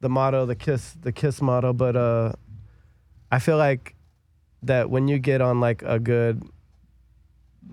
[0.00, 1.72] the motto, the kiss, the kiss motto.
[1.72, 2.32] But uh,
[3.32, 3.96] I feel like
[4.62, 6.42] that when you get on like a good,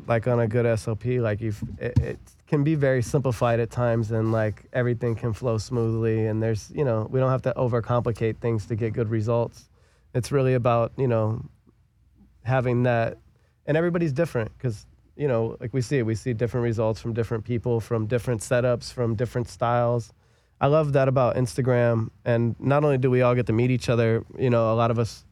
[0.08, 4.12] like on a good SLP, like you, it, it can be very simplified at times,
[4.12, 6.28] and like everything can flow smoothly.
[6.28, 9.70] And there's, you know, we don't have to overcomplicate things to get good results.
[10.14, 11.44] It's really about, you know,
[12.46, 13.18] having that
[13.66, 17.14] and everybody's different because you know like we see it we see different results from
[17.14, 20.14] different people from different setups from different styles
[20.62, 23.90] i love that about instagram and not only do we all get to meet each
[23.90, 25.26] other you know a lot of us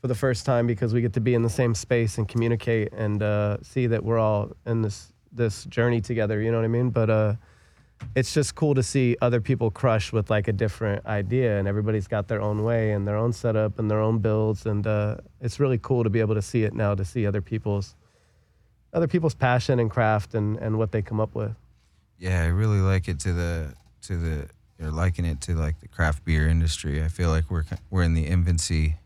[0.00, 2.92] for the first time because we get to be in the same space and communicate
[2.92, 6.68] and uh, see that we're all in this this journey together you know what i
[6.68, 7.34] mean but uh
[8.14, 12.06] it's just cool to see other people crush with like a different idea and everybody's
[12.06, 15.60] got their own way and their own setup and their own builds and uh, it's
[15.60, 17.96] really cool to be able to see it now to see other people's
[18.94, 21.54] other people's passion and craft and, and what they come up with
[22.18, 25.88] yeah, I really like it to the to the You're liken it to like the
[25.88, 27.02] craft beer industry.
[27.02, 28.96] I feel like we're we're in the infancy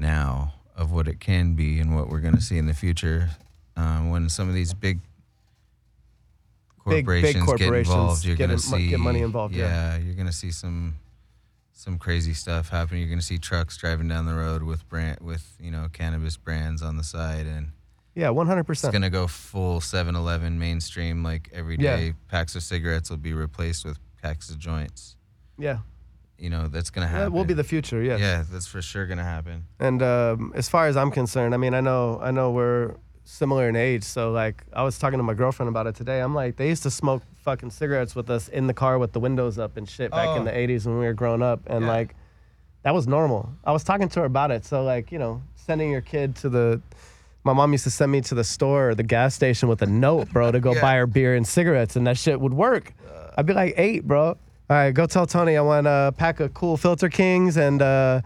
[0.00, 3.28] now of what it can be and what we're going to see in the future.
[3.76, 5.00] Um, when some of these big
[6.86, 9.96] Big- big corporations, get involved, you're going to see get money involved, yeah.
[9.98, 10.96] you're going to see some
[11.72, 12.98] some crazy stuff happen.
[12.98, 16.36] You're going to see trucks driving down the road with brand with you know cannabis
[16.36, 17.68] brands on the side and
[18.14, 21.22] yeah 100% it's gonna go full 7-Eleven mainstream.
[21.22, 22.12] Like every day, Yeah.
[22.28, 25.16] packs of cigarettes will be replaced with packs of joints.
[25.58, 25.78] yeah
[26.40, 27.24] You know that's gonna happen.
[27.24, 28.18] that will be the future yes.
[28.18, 29.64] Yeah, that's for sure gonna happen.
[29.78, 33.68] And um, as far as I'm concerned, I mean, I know, I know we're similar
[33.68, 34.02] in age.
[34.04, 36.20] So like, I was talking to my girlfriend about it today.
[36.20, 39.20] I'm like, they used to smoke fucking cigarettes with us in the car with the
[39.20, 40.44] windows up and shit back in Oh.
[40.46, 41.60] the 80s when we were growing up.
[41.66, 41.90] And Yeah.
[41.92, 42.16] like,
[42.84, 43.50] that was normal.
[43.62, 44.64] I was talking to her about it.
[44.64, 46.80] So, like, you know, sending your kid to the,
[47.44, 49.86] my mom used to send me to the store or the gas station with a
[49.86, 50.80] note, bro, to go Yeah.
[50.80, 52.94] buy her beer and cigarettes, and that shit would work.
[53.36, 54.38] I'd be like eight, bro.
[54.70, 58.20] All right, go tell Tony I want a pack of Kool Filter Kings and uh,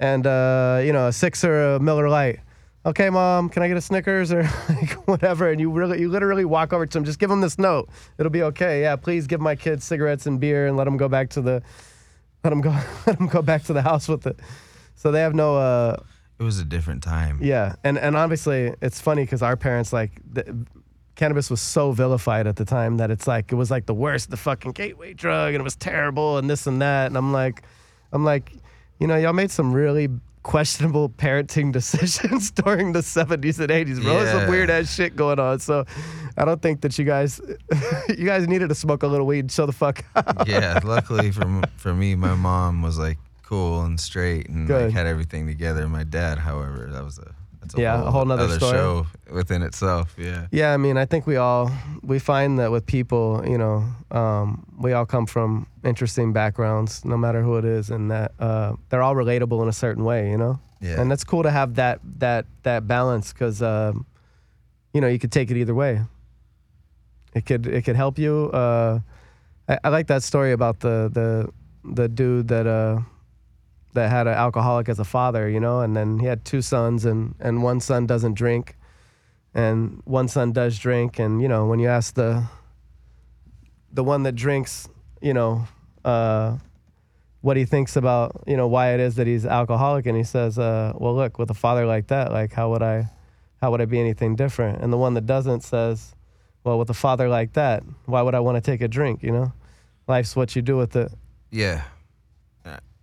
[0.00, 2.40] and uh, you know a six or a Miller Lite.
[2.86, 5.50] Okay, mom, can I get a Snickers or like whatever?
[5.50, 7.90] And you really, you literally walk over to him, just give him this note.
[8.16, 8.80] It'll be okay.
[8.80, 11.62] Yeah, please give my kids cigarettes and beer and let them go back to the,
[12.42, 12.70] let them go,
[13.06, 14.40] let them go back to the house with it.
[14.94, 15.96] So they have no, uh,
[16.38, 17.38] It was a different time.
[17.42, 20.66] yeah, and and obviously it's funny because our parents like the,
[21.14, 24.30] cannabis was so vilified at the time that it's like it was like the worst,
[24.30, 27.06] the fucking gateway drug, and it was terrible and this and that.
[27.06, 27.62] And I'm like,
[28.12, 28.52] I'm like,
[28.98, 30.08] you know, y'all made some really
[30.42, 34.14] questionable parenting decisions during the 70s and 80s, bro.
[34.14, 35.60] There's some weird ass shit going on.
[35.60, 35.84] So
[36.36, 37.40] I don't think that you guys,
[38.08, 39.50] you guys needed to smoke a little weed.
[39.50, 40.48] Show the fuck up.
[40.48, 45.06] yeah, luckily for for me, my mom was like cool and straight and like had
[45.06, 45.88] everything together.
[45.88, 48.76] My dad, however, that was a that's a Yeah, a whole, whole nother other story.
[48.76, 50.14] show within itself.
[50.18, 50.46] Yeah.
[50.50, 51.70] Yeah, I mean, I think we all
[52.02, 57.16] we find that with people, you know, um, we all come from interesting backgrounds, no
[57.16, 60.36] matter who it is, and that uh, they're all relatable in a certain way, you
[60.36, 60.58] know.
[60.80, 61.00] Yeah.
[61.00, 64.04] And that's cool to have that that that balance because, um,
[64.92, 66.00] you know, you could take it either way.
[67.34, 68.50] It could it could help you.
[68.52, 68.98] Uh,
[69.68, 71.48] I, I like that story about the the
[71.94, 73.00] the dude that uh,
[73.94, 77.04] that had an alcoholic as a father, you know, and then he had two sons,
[77.04, 78.76] and and one son doesn't drink,
[79.54, 82.44] and one son does drink, and you know, when you ask the
[83.92, 84.88] the one that drinks,
[85.20, 85.66] you know,
[86.04, 86.56] uh,
[87.42, 90.58] what he thinks about, you know, why it is that he's alcoholic, and he says,
[90.58, 93.10] uh, well, look, with a father like that, like how would I,
[93.60, 94.82] how would I be anything different?
[94.82, 96.14] And the one that doesn't says,
[96.64, 99.22] well, with a father like that, why would I want to take a drink?
[99.22, 99.52] You know,
[100.06, 101.12] life's what you do with it.
[101.50, 101.82] Yeah.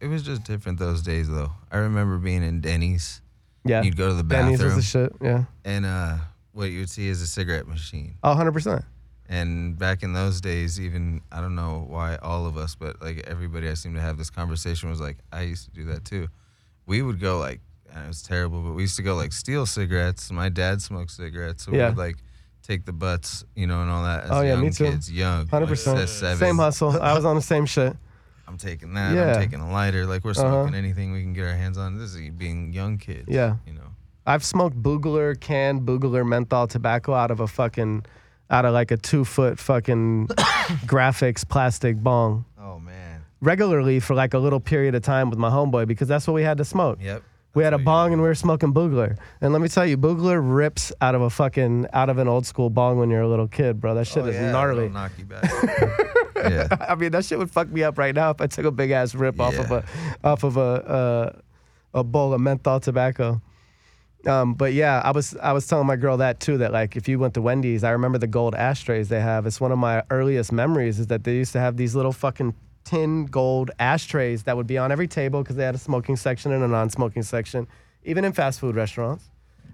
[0.02, 1.52] It was just different those days, though.
[1.72, 3.22] I remember being in Denny's.
[3.66, 3.82] Yeah.
[3.82, 4.56] You'd go to the bathroom.
[4.58, 5.14] Denny's was the shit.
[5.22, 5.44] Yeah.
[5.66, 6.18] and uh,
[6.54, 8.16] what you would see is a cigarette machine.
[8.24, 8.84] Oh, 100%.
[9.28, 13.26] And back in those days, even I don't know why all of us, but like
[13.28, 16.30] everybody I seem to have this conversation was like, I used to do that too.
[16.88, 17.60] We would go like,
[17.94, 20.32] and it was terrible, but we used to go like steal cigarettes.
[20.32, 21.90] My dad smoked cigarettes, so we Yeah.
[21.90, 22.16] would like
[22.64, 24.24] take the butts, you know, and all that.
[24.26, 24.86] As Oh, yeah, young me too.
[24.86, 26.08] kids, young, like, 100%.
[26.10, 26.38] seven.
[26.38, 27.00] Same hustle.
[27.00, 27.96] I was on the same shit.
[28.50, 29.14] I'm taking that.
[29.16, 29.34] Yeah.
[29.36, 30.06] I'm taking a lighter.
[30.06, 30.42] Like we're Uh-huh.
[30.42, 31.98] smoking anything we can get our hands on.
[31.98, 33.26] This is being young kids.
[33.30, 33.56] Yeah.
[33.68, 33.82] You know.
[34.26, 38.06] I've smoked Boogler, canned Boogler menthol tobacco out of a fucking,
[38.50, 40.28] out of like a two foot fucking
[40.86, 43.22] graphics plastic bong Oh man.
[43.42, 46.44] regularly for like a little period of time with my homeboy because that's what we
[46.44, 47.00] had to smoke.
[47.02, 47.24] Yep.
[47.56, 49.18] We had a That's what you bong and we were smoking Boogler.
[49.42, 52.46] And let me tell you, Boogler rips out of a fucking, out of an old
[52.46, 53.96] school bong when you're a little kid, bro.
[53.96, 54.86] That shit Oh, is yeah, gnarly.
[54.86, 55.44] it'll Knock you back.
[56.44, 56.68] yeah.
[56.90, 58.92] I mean, that shit would fuck me up right now if I took a big
[58.92, 59.84] ass rip off of a
[60.24, 61.40] off of a uh,
[61.94, 63.42] a bowl of menthol tobacco.
[64.26, 66.58] Um, but yeah, I was I was telling my girl that too.
[66.58, 69.46] That like if you went to Wendy's, I remember the gold ashtrays they have.
[69.46, 72.54] It's one of my earliest memories is that they used to have these little fucking
[72.84, 76.52] tin gold ashtrays that would be on every table because they had a smoking section
[76.52, 77.68] and a non-smoking section,
[78.04, 79.30] even in fast food restaurants.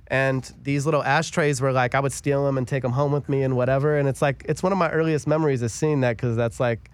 [0.07, 3.27] And these little ashtrays were like I would steal them and take them home with
[3.27, 3.97] me and whatever.
[3.97, 6.91] And it's like it's one of my earliest memories of seeing that because that's like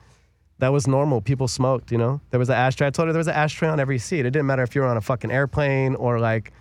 [0.60, 1.22] that was normal.
[1.22, 2.22] People smoked, you know.
[2.30, 2.88] There was an ashtray.
[2.88, 4.22] I told her there was an ashtray on every seat.
[4.22, 6.52] It didn't matter if you were on a fucking airplane or like,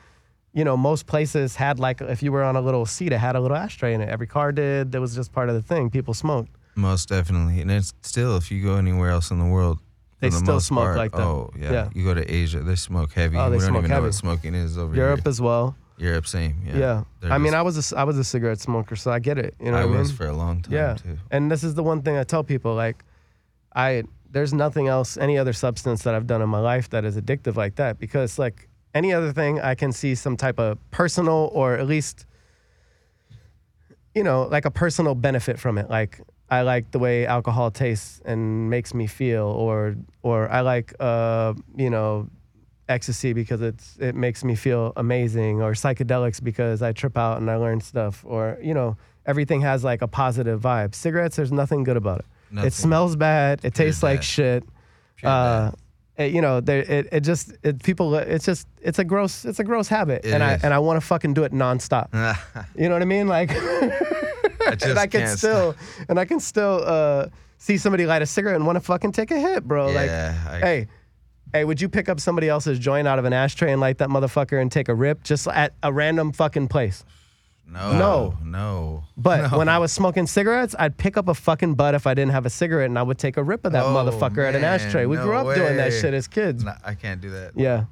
[0.54, 3.36] you know, most places had like if you were on a little seat, it had
[3.36, 4.08] a little ashtray in it.
[4.08, 4.92] Every car did.
[4.92, 5.90] That was just part of the thing.
[5.90, 6.50] People smoked.
[6.74, 9.80] Most definitely, and it's still if you go anywhere else in the world,
[10.20, 11.20] They the still smoke part, like that.
[11.20, 11.72] Oh yeah.
[11.72, 11.88] Yeah.
[11.94, 13.36] you go to Asia, they smoke heavy.
[13.36, 14.06] Oh, they we don't smoke even know heavy.
[14.06, 15.28] what smoking is over Europe here.
[15.28, 15.76] as well.
[16.00, 16.62] Europe, same.
[16.66, 16.76] Yeah.
[16.78, 17.04] Yeah.
[17.20, 19.38] They're I mean, just- I was a, I was a cigarette smoker, so I get
[19.38, 19.54] it.
[19.60, 20.16] You know I what I was mean?
[20.16, 20.94] for a long time yeah.
[20.94, 21.18] too.
[21.30, 23.04] And this is the one thing I tell people like,
[23.74, 27.16] I there's nothing else, any other substance that I've done in my life that is
[27.16, 31.50] addictive like that because like any other thing, I can see some type of personal
[31.52, 32.26] or at least,
[34.14, 35.88] you know, like a personal benefit from it.
[35.90, 40.92] Like I like the way alcohol tastes and makes me feel, or or I like
[40.98, 42.28] uh, you know,
[42.90, 47.50] ecstasy because it's it makes me feel amazing, or psychedelics because I trip out and
[47.50, 50.94] I learn stuff, or you know, everything has like a positive vibe.
[50.94, 52.26] Cigarettes, there's nothing good about it.
[52.50, 52.66] Nothing.
[52.68, 53.60] It smells bad.
[53.64, 54.64] It Pure tastes like shit.
[55.22, 55.70] Uh,
[56.16, 58.14] it- you know, there, it, it just it, people.
[58.16, 61.00] It's just it's a gross it's a gross habit, It and I and I want
[61.00, 62.08] to fucking do it nonstop.
[62.76, 63.26] You know what I mean?
[63.28, 65.74] Like, I just and I can still
[66.08, 69.30] and I can still uh, see somebody light a cigarette and want to fucking take
[69.30, 69.86] a hit, bro.
[69.86, 70.86] Like, I- hey,
[71.52, 74.08] hey, would you pick up somebody else's joint out of an ashtray and light that
[74.08, 77.04] motherfucker and take a rip just at a random fucking place?
[77.66, 77.92] No.
[77.96, 78.38] No.
[78.44, 79.04] No.
[79.16, 79.58] But No.
[79.58, 82.44] when I was smoking cigarettes, I'd pick up a fucking butt if I didn't have
[82.44, 85.06] a cigarette, and I would take a rip of that Oh, motherfucker at an ashtray.
[85.06, 86.64] We no grew up doing that shit as kids.
[86.64, 87.52] No, I can't do that.
[87.54, 87.84] Yeah.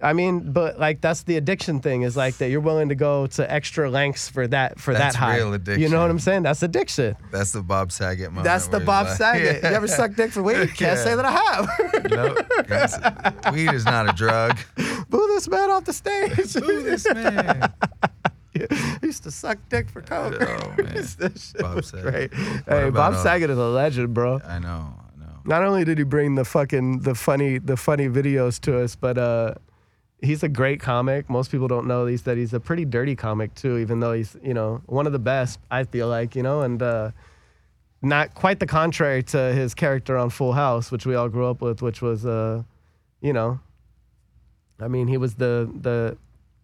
[0.00, 3.26] I mean, but like that's the addiction thing is like that you're willing to go
[3.26, 5.36] to extra lengths for that for That's that high.
[5.38, 6.44] real You know what I'm saying?
[6.44, 7.16] That's addiction.
[7.32, 8.44] That's the Bob Saget moment.
[8.44, 9.62] That's the Bob like- Saget.
[9.62, 10.74] You ever suck dick for weed?
[10.76, 12.10] Can't say that I have.
[12.10, 14.56] No, that's- weed is not a drug.
[15.08, 16.54] Boo this man off the stage.
[16.54, 17.72] Boo this man.
[19.02, 20.34] Used to suck dick for coke.
[20.40, 21.04] Oh, man.
[21.60, 22.02] Bob Saget.
[22.02, 22.34] great.
[22.34, 24.40] Hey, Bob uh, Saget is a legend, bro.
[24.44, 24.94] I know.
[24.98, 25.40] I know.
[25.44, 29.16] Not only did he bring the fucking the funny the funny videos to us, but
[29.16, 29.54] uh,
[30.20, 31.28] he's a great comic.
[31.30, 34.36] Most people don't know these that he's a pretty dirty comic too, even though he's
[34.42, 35.60] you know one of the best.
[35.70, 37.10] I feel like you know, and uh,
[38.02, 41.60] not quite the contrary to his character on Full House, which we all grew up
[41.60, 42.62] with, which was uh,
[43.20, 43.60] you know,
[44.80, 46.16] I mean he was the the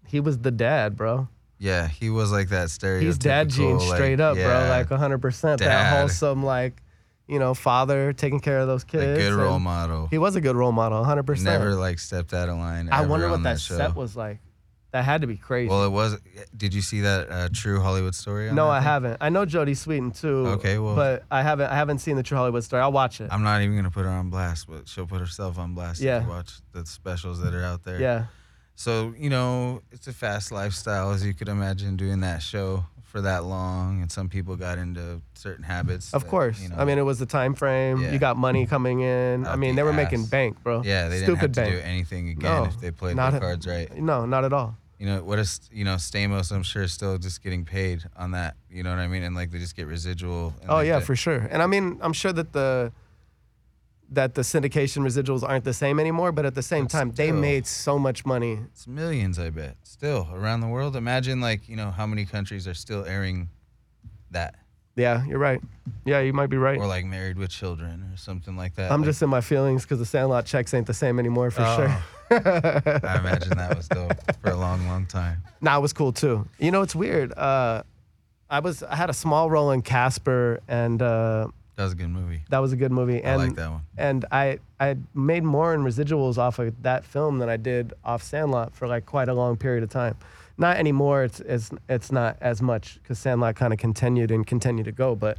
[0.07, 1.29] he was the dad, bro.
[1.59, 3.03] Yeah, he was like that stereotypical.
[3.03, 4.43] He's dad gene like, straight up, bro.
[4.45, 5.59] yeah, Like 100%.
[5.59, 6.83] That wholesome, like,
[7.27, 9.19] you know, father taking care of those kids.
[9.19, 10.07] a good role and model.
[10.09, 11.43] He was a good role model, 100%.
[11.43, 12.89] Never like stepped out of line.
[12.93, 13.77] I wonder what that, show.
[13.77, 14.39] set was like.
[14.93, 15.69] That had to be crazy.
[15.69, 16.17] Well, it was.
[16.57, 18.53] Did you see that uh, true Hollywood story?
[18.53, 18.85] No, that I thing?
[18.85, 19.17] haven't.
[19.21, 20.47] I know Jodie Sweetin too.
[20.51, 21.69] Okay, well- but I haven't.
[21.69, 22.81] I haven't seen the True Hollywood Story.
[22.81, 23.29] I'll watch it.
[23.33, 26.01] I'm not even gonna put her on blast, but she'll put herself on blast.
[26.01, 26.19] Yeah.
[26.19, 28.01] If you watch the specials that are out there.
[28.01, 28.27] yeah,
[28.77, 33.21] So you know, it's a fast lifestyle, as you could imagine, doing that show for
[33.21, 36.13] that long, and some people got into certain habits.
[36.13, 36.61] of that, course.
[36.61, 38.01] You know, I mean, it was the time frame.
[38.01, 38.11] Yeah.
[38.11, 39.47] You got money coming in.
[39.47, 40.83] I mean, the they were making bank, bro.
[40.85, 41.75] yeah, they didn't have to bank.
[41.77, 43.89] do anything again No, if they played their a- cards right.
[43.97, 44.77] No, not at all.
[44.99, 46.51] You know what is you know Stamos?
[46.51, 48.57] I'm sure is still just getting paid on that.
[48.69, 49.23] You know what I mean?
[49.23, 50.53] And like they just get residual.
[50.63, 51.47] and Oh yeah, the- for sure.
[51.53, 52.91] And I mean, I'm sure that the
[54.15, 57.29] that the syndication residuals aren't the same anymore, but at the same But time, they
[57.29, 57.37] still.
[57.41, 58.59] made so much money.
[58.73, 59.77] It's millions, I bet.
[59.83, 60.97] Still around the world.
[60.97, 63.49] Imagine like you know how many countries are still airing
[64.31, 64.57] that,
[64.97, 65.61] Yeah, you're right.
[66.05, 66.79] Yeah, you might be right.
[66.79, 68.91] or like Married with Children, or something like that.
[68.91, 71.63] I'm Like, just in my feelings because the Sandlot checks ain't the same anymore for
[71.63, 71.77] Oh.
[71.77, 72.03] sure.
[72.31, 75.43] I imagine that was dope for a long, long time.
[75.61, 76.49] Nah, it was cool too.
[76.59, 77.33] You know, it's weird.
[77.37, 77.83] Uh,
[78.51, 82.11] I was I had a small role in Casper, and uh, That was a good
[82.11, 82.43] movie.
[82.51, 83.21] that was a good movie.
[83.23, 83.81] And, I And like that one.
[83.97, 88.23] and I I made more in residuals off of that film than I did off
[88.23, 90.17] Sandlot for like quite a long period of time.
[90.57, 91.25] Not anymore.
[91.25, 95.17] It's it's it's not as much because Sandlot kind of continued and continued to go.
[95.17, 95.39] But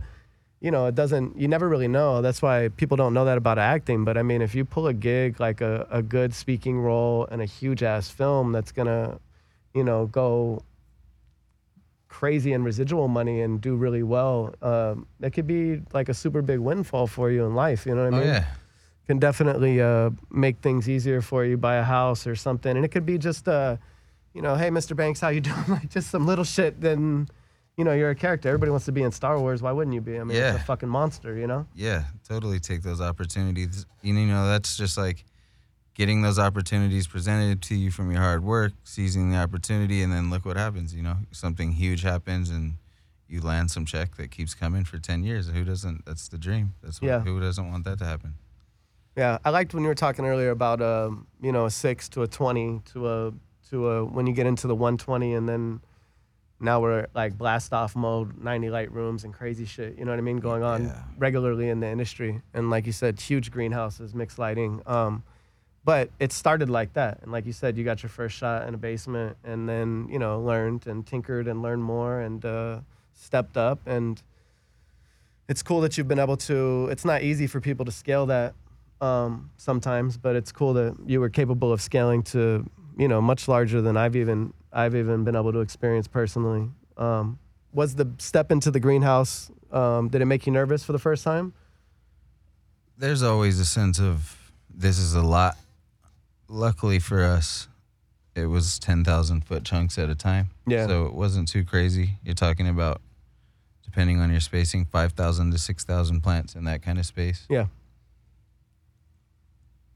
[0.62, 1.38] you know, it doesn't.
[1.40, 2.22] You never really know.
[2.22, 4.04] That's why people don't know that about acting.
[4.04, 7.40] But I mean, if you pull a gig like a, a good speaking role in
[7.40, 9.20] a huge ass film that's gonna,
[9.74, 10.64] you know, go
[12.20, 16.42] crazy in residual money and do really well, um, it could be like a super
[16.42, 17.86] big windfall for you in life.
[17.86, 18.30] You know what I Oh mean?
[18.30, 18.46] yeah,
[19.08, 21.58] can definitely uh, make things easier for you.
[21.58, 23.76] Buy a house or something, and it could be just, uh,
[24.34, 24.96] you know, hey, Mr.
[24.96, 25.66] Banks, how you doing?
[25.68, 26.80] Like just some little shit.
[26.80, 27.28] Then,
[27.78, 28.48] you know, you're a character.
[28.50, 29.62] Everybody wants to be in Star Wars.
[29.62, 30.18] Why wouldn't you be?
[30.18, 30.54] I mean, Yeah.
[30.54, 31.36] it's a fucking monster.
[31.36, 31.68] You know?
[31.76, 32.04] yeah.
[32.28, 33.86] Totally take those opportunities.
[34.02, 35.26] You know, that's just like
[35.96, 40.30] getting those opportunities presented to you from your hard work, seizing the opportunity, and then
[40.30, 40.94] look what happens.
[40.94, 42.76] You know, something huge happens, and
[43.28, 45.50] you land some check that keeps coming for ten years.
[45.50, 46.06] Who doesn't?
[46.06, 46.76] That's the dream.
[46.84, 47.20] That's what, Yeah.
[47.22, 48.36] who doesn't want that to happen.
[49.18, 52.22] Yeah, I liked when you were talking earlier about um, you know, a six to
[52.22, 53.34] a twenty to a
[53.70, 55.80] to a when you get into the one twenty and then
[56.60, 59.98] now we're like blast off mode, ninety light rooms and crazy shit.
[59.98, 60.38] You know what I mean?
[60.38, 61.02] Going on Yeah.
[61.18, 64.82] regularly in the industry, and like you said, huge greenhouses, mixed lighting.
[64.86, 65.24] Um,
[65.86, 68.74] but it started like that, and like you said, you got your first shot in
[68.74, 72.80] a basement, and then you know learned and tinkered and learned more and uh,
[73.16, 74.22] stepped up and
[75.48, 78.54] it's cool that you've been able to it's not easy for people to scale that
[79.02, 83.48] um, sometimes but it's cool that you were capable of scaling to you know much
[83.48, 87.40] larger than i've even i've even been able to experience personally um,
[87.74, 91.24] was the step into the greenhouse um, did it make you nervous for the first
[91.24, 91.54] time
[92.98, 94.46] there's always a sense of
[94.78, 95.58] this is a lot.
[96.48, 97.68] Luckily for us,
[98.36, 100.50] it was 10,000 foot chunks at a time.
[100.68, 100.88] Yeah.
[100.88, 102.20] So it wasn't too crazy.
[102.24, 103.02] You're talking about,
[103.84, 107.46] depending on your spacing, 5,000 to 6,000 plants in that kind of space.
[107.50, 107.68] yeah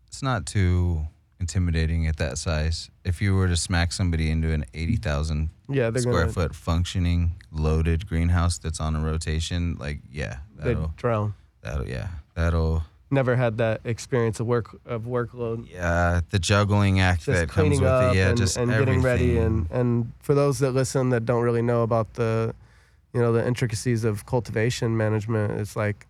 [0.08, 1.08] It's not too
[1.40, 2.90] intimidating at that size.
[3.06, 8.08] If you were to smack somebody into an 80,000 yeah square gonna foot functioning loaded
[8.08, 13.82] greenhouse that's on a rotation, like, yeah, that'll, drown that'll, yeah, that'll, never had that
[13.84, 18.16] experience of work of workload yeah, the juggling act just that comes with it.
[18.16, 21.62] Yeah, and, just and getting ready and and for those that listen that don't really
[21.62, 22.54] know about the
[23.14, 26.08] you know the intricacies of cultivation management it's like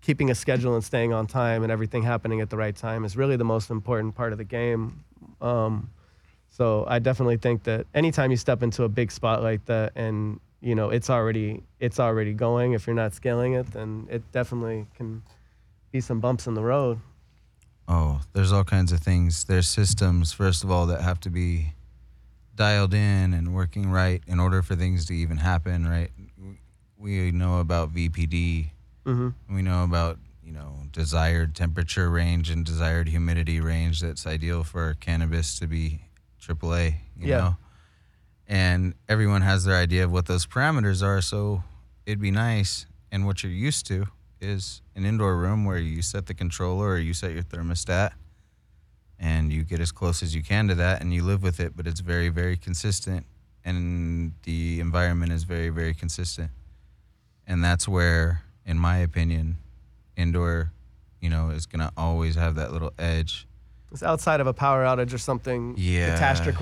[0.00, 3.16] keeping a schedule and staying on time and everything happening at the right time is
[3.16, 5.04] really the most important part of the game
[5.42, 5.90] um,
[6.48, 10.40] so i definitely think that anytime you step into a big spot like that and
[10.60, 12.72] you know it's already it's already going.
[12.72, 15.22] If you're not scaling it, then it definitely can
[15.92, 17.00] be some bumps in the road.
[17.88, 19.44] Oh, there's all kinds of things.
[19.44, 21.72] There's systems, first of all, that have to be
[22.54, 26.10] dialed in and working right in order for things to even happen, right?
[26.96, 28.70] We know about VPD.
[29.04, 34.62] hmm We know about, you know, desired temperature range and desired humidity range that's ideal
[34.62, 36.02] for cannabis to be
[36.40, 37.38] AAA, you Yeah.
[37.38, 37.56] know?
[38.46, 41.20] And everyone has their idea of what those parameters are.
[41.22, 41.62] So
[42.06, 42.86] it'd be nice.
[43.12, 44.06] And what you're used to
[44.40, 48.12] is an indoor room where you set the controller or you set your thermostat
[49.18, 51.76] and you get as close as you can to that and you live with it,
[51.76, 53.26] but it's very, very consistent
[53.64, 56.50] and the environment is very, very consistent.
[57.46, 59.58] And that's where, in my opinion,
[60.16, 60.72] indoor,
[61.20, 63.46] you know, is gonna always have that little edge.
[63.92, 66.16] It's outside of a power outage or something Yeah.
[66.16, 66.60] Catastrophic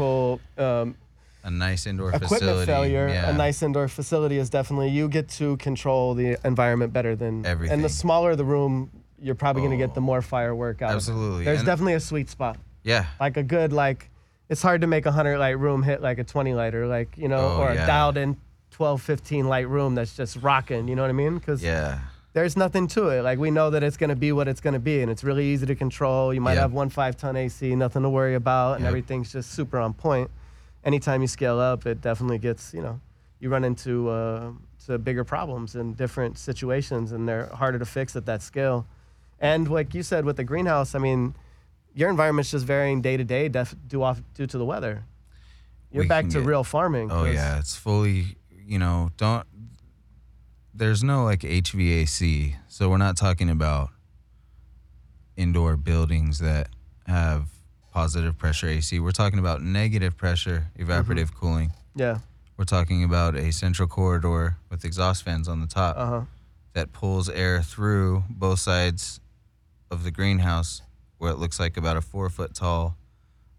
[0.59, 0.97] um,
[1.45, 2.67] A nice indoor equipment facility.
[2.67, 3.09] failure.
[3.09, 3.31] yeah.
[3.31, 7.75] A nice indoor facility is definitely you get to control the environment better than everything.
[7.75, 9.95] And the smaller the room, you're probably going to get Oh.
[9.95, 10.91] the more oh, firework out.
[10.95, 11.45] Absolutely.
[11.45, 12.59] There's And- definitely a sweet spot.
[12.85, 13.07] Yeah.
[13.21, 14.09] like a good like
[14.49, 17.29] it's hard to make a 100 light room hit like a 20 lighter like you
[17.29, 17.85] know Oh, or yeah.
[17.85, 18.37] a dialed in
[18.71, 21.99] 12 15 light room that's just rocking you know what i mean because Yeah.
[22.33, 24.73] there's nothing to it like we know that it's going to be what it's going
[24.75, 26.63] to be and it's really easy to control you might Yep.
[26.63, 28.89] have one five ton ac nothing to worry about and Yep.
[28.89, 30.31] everything's just super on point
[30.85, 33.01] anytime you scale up it definitely gets you know
[33.41, 34.51] you run into uh,
[34.87, 38.87] to bigger problems in different situations and they're harder to fix at that scale
[39.41, 41.35] and like you said with the greenhouse i mean
[41.95, 45.03] your environment's just varying day to day def- due off due to the weather.
[45.91, 47.11] You're We back to get- real farming.
[47.11, 48.37] Oh yeah, it's fully.
[48.65, 49.45] You know, don't.
[50.73, 53.89] There's no like HVAC, so we're not talking about
[55.37, 56.69] indoor buildings that
[57.07, 57.49] have
[58.03, 59.01] positive pressure AC.
[59.01, 61.73] We're talking about negative pressure evaporative cooling.
[61.97, 62.19] Yeah.
[62.57, 66.21] We're talking about a central corridor with exhaust fans on the top Uh huh.
[66.75, 69.19] that pulls air through both sides
[69.91, 70.83] of the greenhouse,
[71.19, 72.97] where it looks like about a four foot tall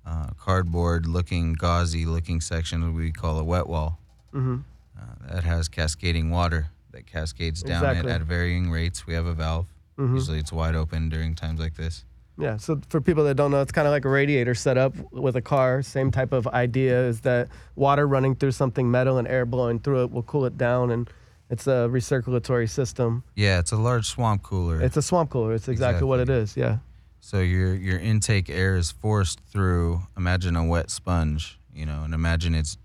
[0.06, 4.00] uh, cardboard looking, gauzy looking section we call a wet wall.
[4.34, 4.60] Mm-hmm.
[4.98, 8.12] Uh, that has cascading water that cascades down Exactly.
[8.12, 9.06] at, at varying rates.
[9.06, 9.68] We have a valve.
[9.98, 10.14] Mhm.
[10.14, 12.06] Usually it's wide open during times like this.
[12.40, 12.58] Yeah.
[12.58, 15.42] So for people that don't know, it's kind of like a radiator setup with a
[15.42, 15.82] car.
[15.82, 20.04] Same type of idea is that water running through something metal and air blowing through
[20.04, 21.10] it will cool it down, and
[21.50, 23.24] it's a recirculatory system.
[23.36, 24.82] Yeah, it's a large swamp cooler.
[24.82, 25.54] It's a swamp cooler.
[25.54, 26.56] It's exactly, what it is.
[26.56, 26.78] Yeah.
[27.20, 30.02] So your your intake air is forced through.
[30.16, 32.78] Imagine a wet sponge, you know, and imagine it's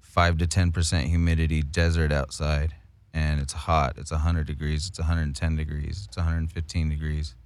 [0.00, 2.74] five to ten percent humidity, desert outside,
[3.14, 3.94] and it's hot.
[3.96, 4.88] It's hundred degrees.
[4.88, 6.06] It's 110 degrees.
[6.08, 7.36] It's 115 degrees.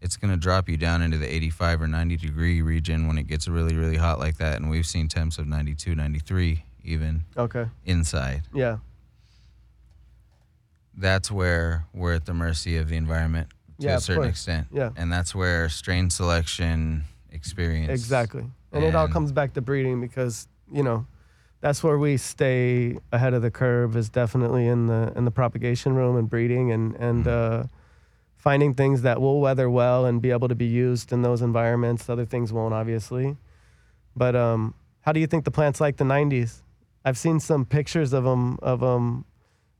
[0.00, 3.48] It's gonna drop you down into the 85 or 90 degree region when it gets
[3.48, 4.56] really really hot like that.
[4.60, 7.66] And we've seen temps of 92, 93 even Okay.
[7.84, 8.42] inside.
[8.54, 8.78] Yeah.
[10.96, 13.48] That's where we're at the mercy of the environment
[13.80, 14.66] to Yeah, a certain extent.
[14.72, 14.90] Yeah.
[14.96, 17.90] And that's where strain selection experience.
[17.90, 18.50] Exactly.
[18.72, 21.06] And, it all comes back to breeding because, you know,
[21.60, 25.94] that's where we stay ahead of the curve is definitely in the in the propagation
[25.94, 27.64] room and breeding and and Mm-hmm.
[27.64, 27.66] uh,
[28.38, 32.08] finding things that will weather well and be able to be used in those environments.
[32.08, 33.36] Other things won't obviously.
[34.16, 36.62] But um, how do you think the plants like the 90s?
[37.04, 39.24] I've seen some pictures of them of them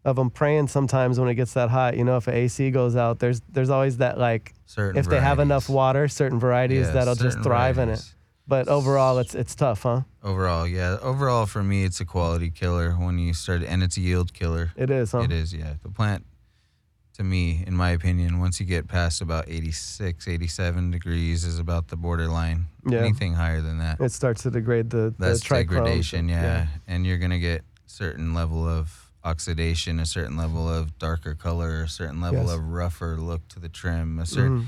[0.04, 1.96] of them praying sometimes when it gets that hot.
[1.96, 5.20] You know, if an AC goes out, there's there's always that like Certain if they
[5.20, 8.02] have enough water, certain varieties Yeah, that'll just certain thrive in it.
[8.46, 10.02] But overall, it's it's tough, huh?
[10.22, 10.96] Overall, yeah.
[11.02, 14.72] Overall, for me, it's a quality killer when you start, and it's a yield killer.
[14.74, 15.20] It is, huh?
[15.20, 15.74] It is, yeah.
[15.82, 16.24] The plant,
[17.18, 21.88] to me, in my opinion, once you get past about 86, 87 degrees, is about
[21.88, 22.66] the borderline.
[22.88, 23.00] Yeah.
[23.00, 26.68] Anything higher than that, It starts to degrade the, that's the degradation, yeah.
[26.86, 31.88] And you're gonna get certain level of oxidation, a certain level of darker color, a
[31.88, 32.52] certain level Yes.
[32.52, 34.66] of rougher look to the trim, a certain Mhm.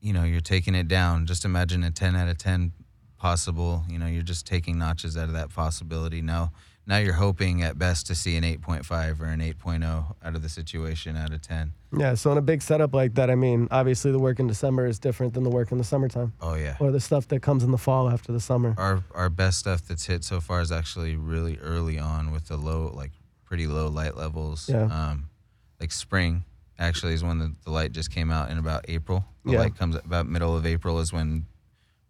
[0.00, 1.26] you know, you're taking it down.
[1.26, 2.72] Just imagine a 10 out of 10
[3.18, 3.84] possible.
[3.88, 6.22] You know, you're just taking notches out of that possibility.
[6.22, 6.50] Now,
[6.86, 10.48] now you're hoping at best to see an 8.5 or an 8.0 out of the
[10.48, 11.72] situation out of 10.
[11.96, 12.14] Yeah.
[12.14, 14.98] So in a big setup like that, I mean, obviously the work in December is
[14.98, 16.76] different than the work in the summertime, Oh yeah.
[16.80, 18.74] or the stuff that comes in the fall after the summer.
[18.78, 22.56] Our our best stuff that's hit so far is actually really early on with the
[22.56, 23.12] low, like
[23.44, 24.68] pretty low light levels.
[24.68, 24.84] Yeah.
[24.84, 25.28] Um,
[25.80, 26.44] like spring
[26.78, 29.24] actually is when the, the light just came out in about April.
[29.44, 29.58] The Yeah.
[29.60, 31.46] light comes about middle of April is when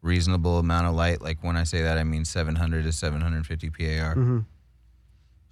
[0.01, 1.21] reasonable amount of light.
[1.21, 4.15] Like when I say that, I mean 700 to 750 PAR.
[4.15, 4.39] hmm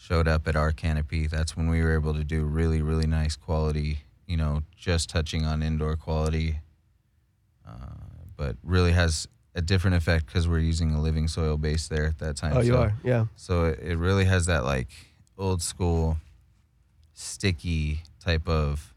[0.01, 1.27] showed up at our canopy.
[1.27, 5.45] That's when we were able to do really, really nice quality, you know, just touching
[5.45, 6.61] on indoor quality.
[7.69, 7.73] Uh,
[8.35, 12.19] but really has a different effect because we're using a living soil base there at
[12.19, 12.57] that time.
[12.57, 12.95] Oh, you so, are.
[13.05, 13.27] Yeah.
[13.37, 14.89] So it, it really has that like
[15.37, 16.17] old school,
[17.13, 18.95] sticky type of.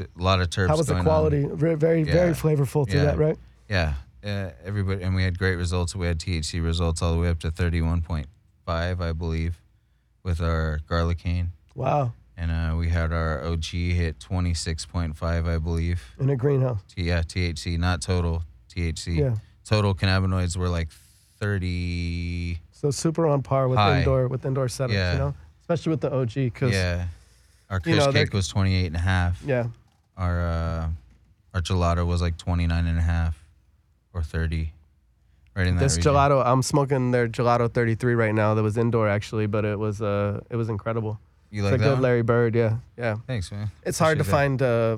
[0.00, 0.68] a lot of terps.
[0.68, 1.44] How was the quality?
[1.44, 1.56] On.
[1.56, 2.34] Very, very, very Yeah.
[2.34, 3.06] flavorful through Yeah.
[3.06, 3.38] that, right?
[3.68, 5.94] Yeah, uh, everybody, and we had great results.
[5.94, 8.26] We had THC results all the way up to thirty-one point
[8.66, 9.60] five, I believe,
[10.24, 12.12] with our garlic cane, Wow.
[12.36, 16.02] and uh, we had our OG hit twenty-six point five, I believe.
[16.18, 16.80] In a greenhouse.
[16.94, 18.42] T- yeah, THC, not total
[18.74, 19.16] THC.
[19.18, 19.34] Yeah.
[19.64, 20.88] Total cannabinoids were like
[21.38, 22.58] thirty.
[22.72, 23.98] So super on par with High.
[23.98, 25.12] indoor with indoor setups, Yeah.
[25.12, 27.06] you know, especially with the OG because Yeah,
[27.70, 29.40] our you know, cake was 28 and a half.
[29.46, 29.68] yeah,
[30.16, 30.88] Our uh,
[31.54, 33.42] our gelato was like 29 and a half
[34.12, 34.72] or 30.
[35.56, 36.12] Right in that this region.
[36.14, 40.02] gelato I'm smoking their gelato 33 right now that was indoor actually, but it was
[40.02, 41.20] uh it was incredible.
[41.50, 41.84] You It's like a that?
[41.84, 42.02] good one?
[42.02, 43.16] Larry Bird, yeah, yeah.
[43.28, 43.70] Thanks, man.
[43.84, 44.58] It's hard to Appreciate that.
[44.58, 44.62] find.
[44.62, 44.96] Uh,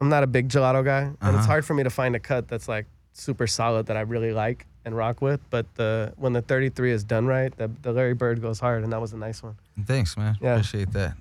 [0.00, 1.46] I'm not a big gelato guy, and it's Uh-huh.
[1.46, 4.66] hard for me to find a cut that's like super solid that I really like
[4.84, 5.40] and rock with.
[5.50, 8.92] But the when the 33 is done right, the, the Larry Bird goes hard, and
[8.92, 9.56] that was a nice one.
[9.84, 10.36] Thanks, man.
[10.40, 10.52] Yeah.
[10.52, 11.16] Appreciate that.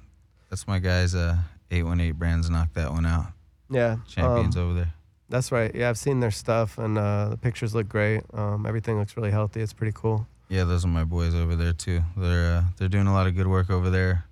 [0.52, 1.16] That's my guys.
[1.16, 1.38] Uh,
[1.72, 3.26] 818 brands knocked that one out.
[3.72, 4.94] Yeah, Champions um, over there.
[5.30, 5.74] That's right.
[5.74, 8.24] Yeah, I've seen their stuff, and uh, the pictures look great.
[8.34, 9.62] Um, everything looks really healthy.
[9.62, 10.28] It's pretty cool.
[10.50, 12.02] Yeah, those are my boys over there too.
[12.18, 14.26] They're uh, they're doing a lot of good work over there,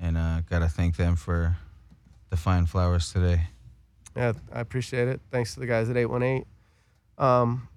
[0.00, 1.56] and uh, gotta thank them for
[2.30, 3.42] the fine flowers today.
[4.16, 5.20] Yeah, I appreciate it.
[5.30, 6.44] Thanks to the guys at 818.
[7.18, 7.68] Um,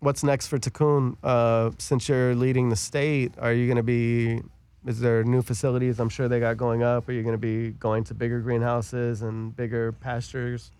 [0.00, 1.16] what's next for Tikkun?
[1.22, 4.40] Uh, since you're leading the state, are you going to be?
[4.86, 5.98] Is there new facilities?
[5.98, 7.08] I'm sure they got going up.
[7.08, 10.70] Are you going to be going to bigger greenhouses and bigger pastures?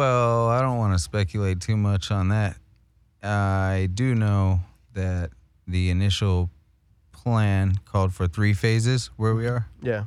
[0.00, 2.56] Well, I don't want to speculate too much on that.
[3.24, 4.60] I do know
[4.92, 5.30] that
[5.66, 6.48] the initial
[7.10, 10.04] plan called for three phases where we are, Yeah.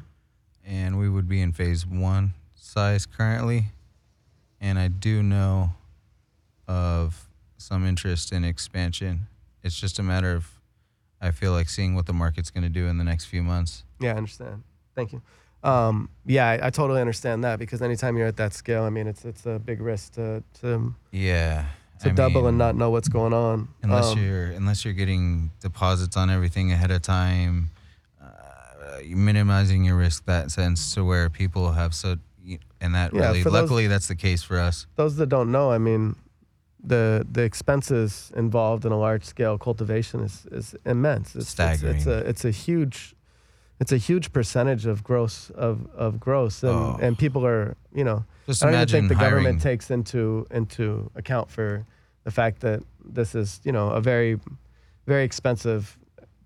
[0.63, 3.73] and we would be in phase one size currently.
[4.61, 5.71] And I do know
[6.65, 7.27] of
[7.57, 9.27] some interest in expansion.
[9.63, 10.49] It's just a matter of,
[11.19, 13.83] I feel like seeing what the market's going to do in the next few months.
[13.99, 14.63] Yeah, I understand.
[14.95, 15.21] Thank you.
[15.63, 19.07] Um, yeah, I, I totally understand that because anytime you're at that scale, I mean,
[19.07, 21.65] it's it's a big risk to to, Yeah.
[22.01, 23.69] to I double mean, and not know what's going on.
[23.81, 27.69] unless Um, you're unless you're getting deposits on everything ahead of time,
[28.21, 28.27] uh,
[29.07, 32.17] minimizing your risk that sense to where people have so
[32.81, 34.85] and that Yeah, really for those- luckily that's the case for us.
[34.97, 36.15] those that don't know, I mean,
[36.83, 41.33] the the expenses involved in a large scale cultivation is, is immense.
[41.37, 41.95] It's, Staggering.
[41.95, 43.15] It's, it's a it's a huge
[43.83, 45.75] it's a huge percentage of gross of,
[46.05, 46.97] of gross, and, Oh.
[47.01, 49.31] and people are you know Just I don't even think the hiring.
[49.43, 51.85] government takes into into account for
[52.23, 52.79] the fact that
[53.17, 54.39] this is you know a very
[55.05, 55.97] very expensive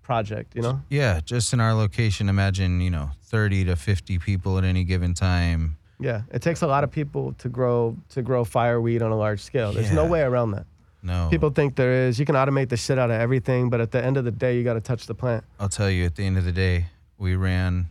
[0.02, 0.56] project.
[0.56, 4.64] You know, yeah, just in our location, imagine you know thirty to fifty people at
[4.64, 5.76] any given time.
[6.00, 9.40] yeah, it takes a lot of people to grow to grow fireweed on a large
[9.40, 9.72] scale.
[9.72, 10.66] There's no way around that.
[11.00, 12.18] No, People think there is.
[12.18, 14.56] You can automate the shit out of everything, but at the end of the day,
[14.56, 15.44] you got to touch the plant.
[15.60, 16.86] I'll tell you, at the end of the day,
[17.18, 17.88] we ran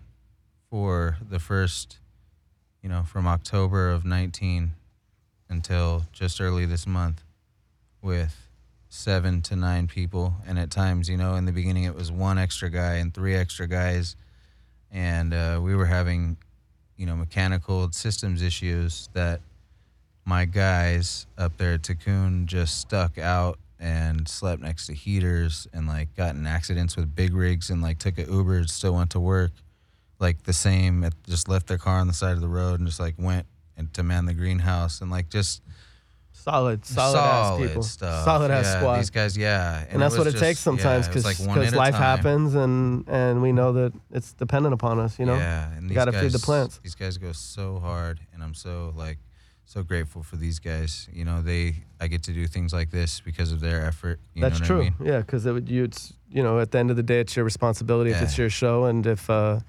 [0.70, 2.00] for the first,
[2.82, 4.72] you know, from October of 19
[5.50, 7.24] until just early this month
[8.02, 8.48] with
[8.90, 10.36] seven to nine people.
[10.48, 13.36] And at times, you know, in the beginning, it was one extra guy and three
[13.36, 14.16] extra guys.
[14.92, 16.38] And uh, we were having,
[16.96, 19.42] you know, mechanical systems issues that
[20.24, 25.88] my guys up there at Tikkun just stuck out and slept next to heaters and
[25.88, 29.12] like got in accidents with big rigs and like took a Uber and still went
[29.12, 29.52] to work
[30.20, 32.88] like the same at, just left their car on the side of the road and
[32.88, 35.62] just like went and to man the greenhouse and like just
[36.32, 38.24] Solid, solid, ass people, stuff.
[38.24, 38.98] solid ass yeah, squad.
[39.00, 41.74] These guys, yeah, and that's it what it takes just- sometimes yeah, because like at
[41.74, 45.20] a life happens and and we know that it's dependent upon us.
[45.20, 46.80] You know, yeah, and You gotta guys, feed the plants.
[46.82, 49.18] These guys go so hard, and I'm so like
[49.68, 51.08] so grateful for these guys.
[51.14, 54.20] You know, they I get to do things like this because of their effort.
[54.34, 54.78] You that's know true.
[54.80, 54.96] I mean?
[55.04, 55.84] Yeah, because it would you.
[55.84, 58.50] It's you know at the end of the day, it's your responsibility if it's your
[58.50, 59.30] show and if.
[59.30, 59.60] uh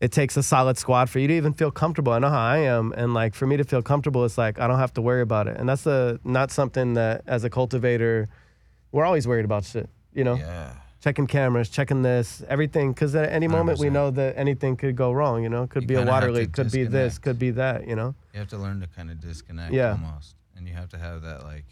[0.00, 2.12] it takes a solid squad for you to even feel comfortable.
[2.12, 4.66] I know how I am, and like for me to feel comfortable, it's like I
[4.66, 8.26] don't have to worry about it, and that's a not something that as a cultivator,
[8.90, 9.88] we're always worried about shit.
[10.12, 10.72] You know, Yeah.
[11.02, 12.92] Checking cameras, checking this, everything.
[12.92, 13.92] Because at any moment we 100%.
[13.92, 15.42] know that anything could go wrong.
[15.42, 17.86] You know, could You be a water leak, could be this, could be that.
[17.88, 18.14] You know.
[18.32, 19.90] You have to learn to kind of disconnect Yeah.
[19.92, 20.36] almost.
[20.56, 21.64] And you have to have that like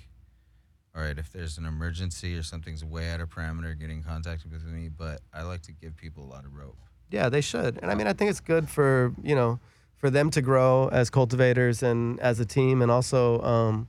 [0.92, 4.44] all right, if there's an emergency or something's way out of parameter, get in contact
[4.50, 4.88] with me.
[4.88, 6.76] But I like to give people a lot of rope.
[7.10, 7.78] Yeah, they should.
[7.80, 9.60] And I mean, I think it's good for you know
[9.96, 13.86] for them to grow as cultivators and as a team, and also um,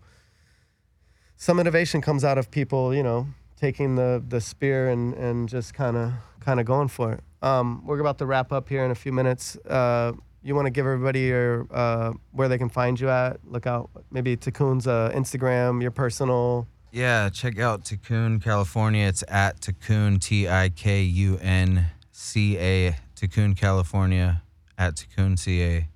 [1.38, 3.28] some innovation comes out of people, you know,
[3.62, 7.22] taking the the spear and and just kind of kind of going for it.
[7.44, 9.56] Um, we're about to wrap up here in a few minutes.
[9.58, 13.38] Uh, you want to give everybody your uh, where they can find you at?
[13.46, 16.68] Look out, maybe Tikkun's uh, Instagram, your personal.
[16.92, 19.08] Yeah, check out Tikkun, California.
[19.08, 24.42] It's at Tikkun, T I K U N C A Tikkun, California,
[24.78, 25.88] at Tikkun CA.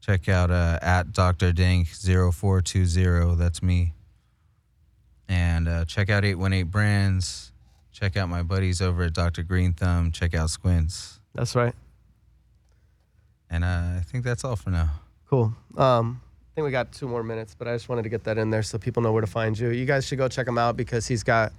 [0.00, 1.52] Check out uh, at Dr.
[1.52, 3.36] Dank 0420.
[3.36, 3.92] That's me.
[5.30, 7.52] And uh, check out 818 Brands.
[7.92, 9.44] Check out my buddies over at Dr.
[9.44, 10.10] Green Thumb.
[10.10, 11.20] Check out Squints.
[11.36, 11.72] That's right.
[13.48, 14.90] And uh, I think that's all for now.
[15.28, 15.54] Cool.
[15.76, 18.38] Um, I think we got two more minutes, but I just wanted to get that
[18.38, 19.68] in there so people know where to find you.
[19.70, 21.52] You guys should go check him out because he's got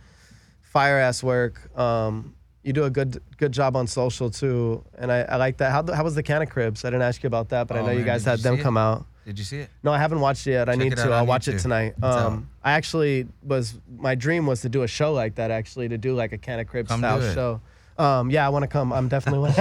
[0.61, 1.77] fire ass work.
[1.79, 5.71] Um, you do a good good job on social too, and I, I like that.
[5.71, 6.83] How, how was the Canna Cribs?
[6.85, 8.55] I didn't ask you about that, but I Oh, know you guys had you them
[8.55, 8.63] see it?
[8.63, 9.05] come out.
[9.25, 9.69] Did you see it?
[9.83, 10.67] No, I haven't watched it yet.
[10.69, 11.11] I Check need it to.
[11.11, 11.61] I'll watch it YouTube.
[11.61, 11.93] tonight.
[11.95, 12.25] It's out.
[12.31, 15.51] Um, I actually was my dream was to do a show like that.
[15.51, 17.33] Actually, to do like a Canna Crib Come style do it.
[17.35, 17.61] show.
[17.97, 18.91] Um, yeah, I want to come.
[18.91, 19.49] I'm definitely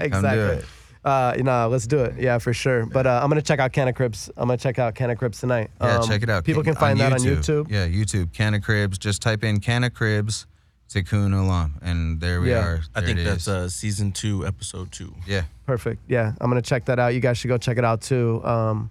[0.00, 0.58] exactly.
[0.58, 0.64] it.
[1.04, 2.14] Uh, you know, let's do it.
[2.16, 2.86] Yeah, for sure.
[2.86, 4.30] But uh, I'm gonna check out Canna Cribs.
[4.36, 5.70] I'm gonna check out Canna Cribs tonight.
[5.80, 6.44] Yeah, Um, check it out.
[6.44, 7.68] People can find that on YouTube.
[7.70, 8.32] Yeah, YouTube.
[8.32, 8.98] Canna Cribs.
[8.98, 10.46] Just type in Canna Cribs,
[10.92, 12.64] Tikkun Olam, and there we Yeah.
[12.66, 12.80] are.
[12.94, 13.48] I There think it that's is.
[13.48, 15.14] uh, season two, episode two.
[15.26, 15.44] yeah.
[15.66, 16.02] Perfect.
[16.08, 17.14] Yeah, I'm gonna check that out.
[17.14, 18.44] You guys should go check it out too.
[18.44, 18.90] Um,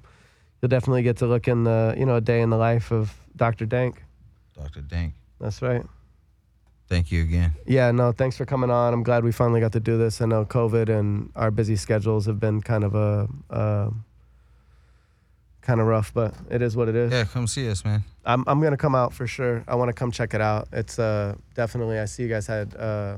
[0.62, 3.14] you'll definitely get to look in the you know a day in the life of
[3.36, 3.66] Dr.
[3.66, 4.04] Dank.
[4.56, 4.82] Dr.
[4.82, 5.14] Dank.
[5.40, 5.86] That's right.
[6.88, 7.54] Thank you again.
[7.66, 8.94] Yeah, no, thanks for coming on.
[8.94, 10.22] I'm glad we finally got to do this.
[10.22, 13.90] I know COVID and our busy schedules have been kind of a uh,
[15.62, 17.12] kind of rough, but it is what it is.
[17.12, 18.04] Yeah, come see us, man.
[18.26, 19.64] I'm I'm gonna come out for sure.
[19.68, 20.68] I want to come check it out.
[20.72, 22.00] It's uh definitely.
[22.00, 23.18] I see you guys had uh,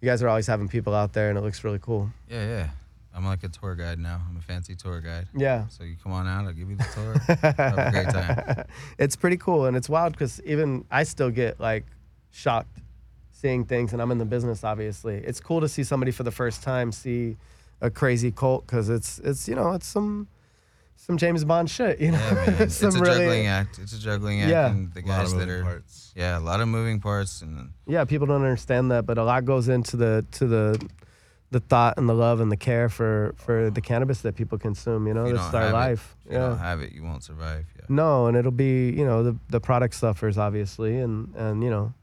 [0.00, 2.10] you guys are always having people out there, and it looks really cool.
[2.28, 2.68] Yeah, yeah.
[3.14, 4.20] I'm like a tour guide now.
[4.28, 5.26] I'm a fancy tour guide.
[5.34, 5.66] Yeah.
[5.68, 7.36] So you come on out, I'll give you the tour.
[7.56, 8.64] Have a great time.
[8.98, 11.84] it's pretty cool and it's wild because even I still get like
[12.30, 12.78] shocked
[13.32, 14.64] seeing things, and I'm in the business.
[14.64, 17.36] Obviously, it's cool to see somebody for the first time see
[17.80, 20.28] a crazy cult because it's it's you know it's some
[21.00, 22.00] some James Bond shit.
[22.00, 22.56] You know, Yeah, man.
[22.62, 23.78] It's a some juggling act.
[23.78, 24.50] It's a juggling act.
[24.50, 24.70] Yeah.
[24.70, 26.12] And the A lot guys of that are parts.
[26.16, 28.04] yeah, a lot of moving parts and yeah.
[28.04, 30.88] People don't understand that, but a lot goes into the to the
[31.50, 35.06] the thought and the love and the care for for the cannabis that people consume.
[35.06, 36.16] You know, if you this is our life.
[36.26, 36.48] It, if you yeah.
[36.48, 37.64] don't have it, you won't survive.
[37.76, 37.86] Yeah.
[37.88, 41.94] No, and it'll be you know the the product suffers obviously, and and you know,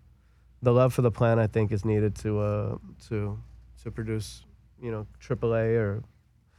[0.63, 2.77] the love for the plant I think is needed to uh
[3.09, 3.37] to
[3.83, 4.43] to produce
[4.81, 6.03] you know AAA or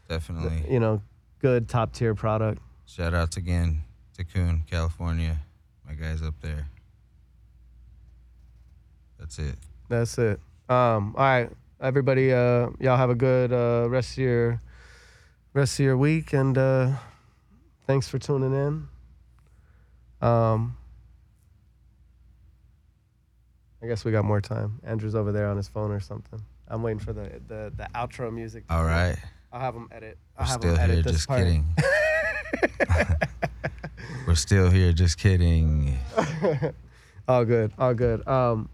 [0.08, 0.64] Definitely.
[0.72, 1.02] you know
[1.46, 2.60] good top tier product.
[2.86, 3.82] Shout outs again
[4.16, 5.38] to Coon, California.
[5.86, 6.66] My guys up there.
[9.16, 9.54] That's it.
[9.88, 10.40] That's it.
[10.68, 11.48] Um, all right,
[11.80, 12.32] everybody.
[12.32, 14.60] Uh, y'all have a good uh, rest of your
[15.52, 16.94] rest of your week, and uh,
[17.86, 18.88] thanks for tuning in.
[20.28, 20.76] Um,
[23.80, 24.80] I guess we got more time.
[24.82, 26.42] Andrew's over there on his phone or something.
[26.66, 28.64] I'm waiting for the the, the outro music.
[28.68, 29.10] All right.
[29.10, 29.18] Right.
[29.56, 30.18] I'll have them edit.
[30.38, 31.40] We're I'll have still him edit here, this just part.
[31.40, 31.64] kidding.
[34.26, 35.96] We're still here, just kidding.
[37.28, 37.72] all good.
[37.78, 38.26] All good.
[38.28, 38.68] Um,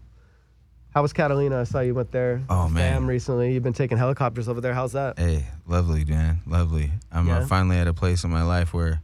[0.93, 1.61] how was Catalina?
[1.61, 2.41] I saw you went there.
[2.49, 2.95] Oh, man.
[2.95, 3.53] Bam, recently.
[3.53, 4.73] You've been taking helicopters over there.
[4.73, 5.17] How's that?
[5.17, 6.41] Hey, lovely, man.
[6.45, 6.91] Lovely.
[7.13, 7.39] I'm Yeah?
[7.39, 9.01] uh, finally at a place in my life where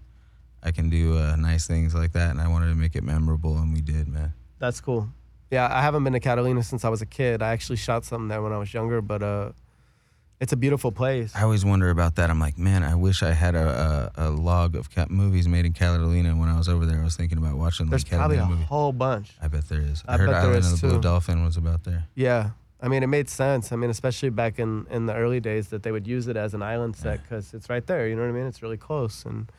[0.61, 3.57] I can do uh, nice things like that, and I wanted to make it memorable,
[3.57, 4.33] and we did, man.
[4.59, 5.07] That's cool.
[5.49, 7.41] Yeah, I haven't been to Catalina since I was a kid.
[7.41, 9.51] I actually shot something there when I was younger, but uh,
[10.39, 11.35] it's a beautiful place.
[11.35, 12.29] I always wonder about that.
[12.29, 15.65] I'm like, man, I wish I had a, a, a log of ca- movies made
[15.65, 17.01] in Catalina when I was over there.
[17.01, 18.67] I was thinking about watching the There's probably Catalina a movie.
[18.67, 19.31] whole bunch.
[19.41, 20.03] I bet there is.
[20.07, 21.01] I, I heard bet there Island is of the Blue too.
[21.01, 22.05] Dolphin was about there.
[22.15, 22.51] Yeah.
[22.81, 23.73] I mean, it made sense.
[23.73, 26.53] I mean, especially back in, in the early days that they would use it as
[26.53, 28.07] an island set because it's right there.
[28.07, 28.45] You know what I mean?
[28.45, 29.25] It's really close.
[29.25, 29.51] And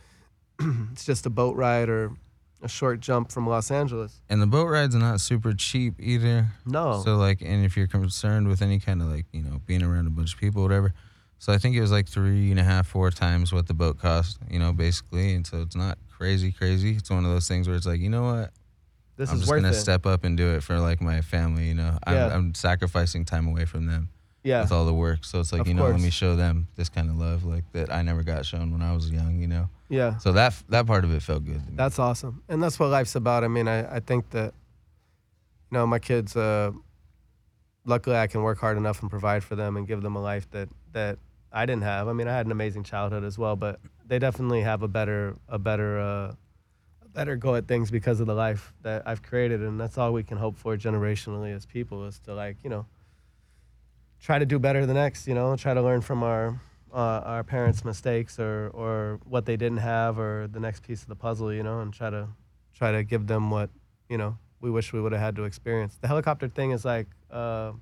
[0.92, 2.12] it's just a boat ride or
[2.62, 4.20] a short jump from Los Angeles.
[4.28, 6.48] And the boat ride's are not super cheap either.
[6.66, 7.02] No.
[7.04, 10.06] So like, and if you're concerned with any kind of like, you know, being around
[10.06, 10.92] a bunch of people, whatever.
[11.38, 13.98] So I think it was like three and a half, four times what the boat
[13.98, 15.34] cost, you know, basically.
[15.34, 16.96] And so it's not crazy, crazy.
[16.96, 18.50] It's one of those things where it's like, you know what?
[19.16, 19.78] this I'm is just worth gonna it.
[19.78, 21.66] step up and do it for like my family.
[21.66, 24.08] You know, I'm, I'm sacrificing time away from them
[24.42, 24.62] yeah.
[24.62, 25.24] with all the work.
[25.24, 27.64] So it's like, Of you know, let me show them this kind of love, like
[27.72, 29.40] that I never got shown when I was young.
[29.40, 30.18] You know, Yeah.
[30.18, 31.62] so that that part of it felt good.
[31.64, 31.76] To me.
[31.76, 32.42] That's awesome.
[32.48, 33.44] And that's what life's about.
[33.44, 34.54] I mean, I, I think that,
[35.70, 36.72] you know, my kids, uh,
[37.84, 40.50] luckily I can work hard enough and provide for them and give them a life
[40.50, 41.18] that, that
[41.52, 42.08] I didn't have.
[42.08, 45.36] I mean, I had an amazing childhood as well, but they definitely have a better,
[45.48, 46.34] a better, uh,
[47.04, 49.60] a better go at things because of the life that I've created.
[49.60, 52.86] And that's all we can hope for generationally as people is to like, you know,
[54.20, 56.60] try to do better the next, you know, try to learn from our,
[56.92, 61.08] uh, our parents' mistakes or, or what they didn't have or the next piece of
[61.08, 62.28] the puzzle, you know, and try to
[62.74, 63.68] try to give them what,
[64.08, 65.96] you know, we wish we would have had to experience.
[66.00, 67.72] The helicopter thing is like, uh,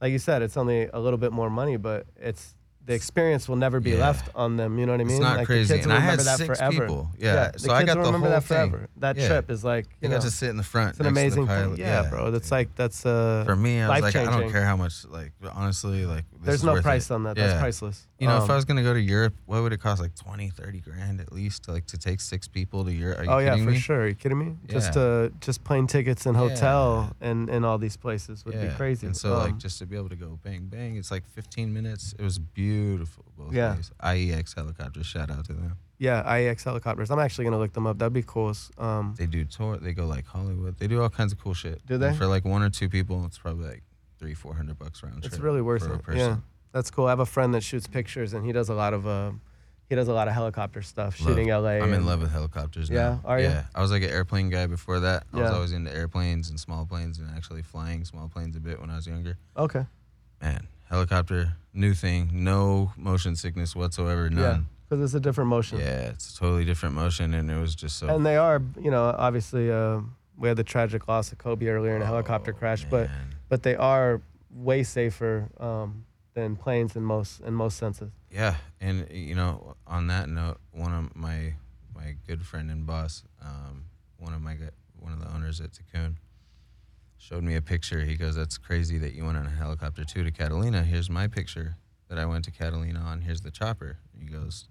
[0.00, 2.54] like you said, it's only a little bit more money, but it's
[2.84, 3.98] the experience will never be Yeah.
[4.00, 4.76] left on them.
[4.78, 5.16] You know what I mean?
[5.16, 5.68] It's not like crazy.
[5.68, 6.80] The kids and will I remember had that six forever.
[6.80, 7.10] people.
[7.16, 7.50] Yeah.
[7.52, 8.78] the so I got will the remember whole that forever.
[8.78, 8.88] thing.
[8.96, 9.28] That Yeah.
[9.28, 10.90] trip is like you know, got to sit in the front.
[10.90, 11.76] it's an next to the amazing thing.
[11.78, 12.34] Yeah, bro.
[12.34, 15.04] It's like that's uh For me, I was like, I don't care how much.
[15.08, 17.14] Like honestly, like this there's no price it.
[17.14, 17.36] on that.
[17.36, 17.46] Yeah.
[17.46, 18.08] That's priceless.
[18.18, 20.00] You know, if Um, I was gonna go to Europe, what would it cost?
[20.00, 23.18] Like 20, 30 grand at least, to, like to take six people to Europe.
[23.20, 23.78] Are you oh yeah, for me?
[23.78, 24.02] sure.
[24.02, 24.56] Are you kidding me?
[24.66, 25.02] Just Yeah.
[25.02, 29.06] uh, just plane tickets and hotel and and all these places would be crazy.
[29.06, 31.72] And so, like, Um, just to be able to go bang bang, it's like 15
[31.72, 32.12] minutes.
[32.18, 32.71] It was beautiful
[33.36, 33.76] both Yeah.
[34.02, 35.76] IEX helicopters, shout out to them.
[35.98, 37.10] yeah, IEX helicopters.
[37.10, 37.98] I'm actually gonna look them up.
[37.98, 38.52] That'd be cool.
[38.78, 39.76] Um, They do tour.
[39.78, 40.76] They go like Hollywood.
[40.78, 41.84] They do all kinds of cool shit.
[41.86, 42.14] Do And they?
[42.14, 43.82] for like one or two people, it's probably like
[44.18, 45.32] three, four hundred bucks round trip.
[45.32, 46.02] It's really worth for a it.
[46.02, 46.20] person.
[46.20, 46.36] Yeah,
[46.72, 47.06] that's cool.
[47.06, 49.32] I have a friend that shoots pictures, and he does a lot of uh,
[49.88, 51.80] he does a lot of helicopter stuff, Love- shooting LA.
[51.82, 52.96] I'm in love with helicopters now.
[52.96, 53.18] Yeah?
[53.30, 53.46] Are you?
[53.46, 53.64] Yeah.
[53.74, 55.24] I was like an airplane guy before that.
[55.34, 58.80] I was always into airplanes and small planes and actually flying small planes a bit
[58.80, 59.36] when I was younger.
[59.56, 59.84] Okay.
[60.40, 62.30] Man, helicopter, new thing.
[62.32, 64.28] No motion sickness whatsoever.
[64.30, 64.66] None.
[64.88, 65.78] because it's a different motion.
[65.78, 68.08] Yeah, it's a totally different motion, and it was just so.
[68.14, 70.00] And they are, you know, obviously uh,
[70.36, 73.34] we had the tragic loss of Kobe earlier in a helicopter Oh, crash, but man.
[73.48, 74.20] but they are
[74.50, 78.12] way safer um, than planes in most in most senses.
[78.30, 81.54] Yeah, and you know, on that note, one of my
[81.94, 83.84] my good friend and boss, um,
[84.18, 84.68] one of my gu-
[85.00, 86.16] one of the owners at Tikkun,
[87.22, 88.00] showed me a picture.
[88.00, 90.82] He goes, "That's crazy that you went on a helicopter too to Catalina.
[90.82, 91.76] Here's my picture
[92.08, 93.22] that I went to Catalina on.
[93.22, 94.68] Here's the chopper." He goes,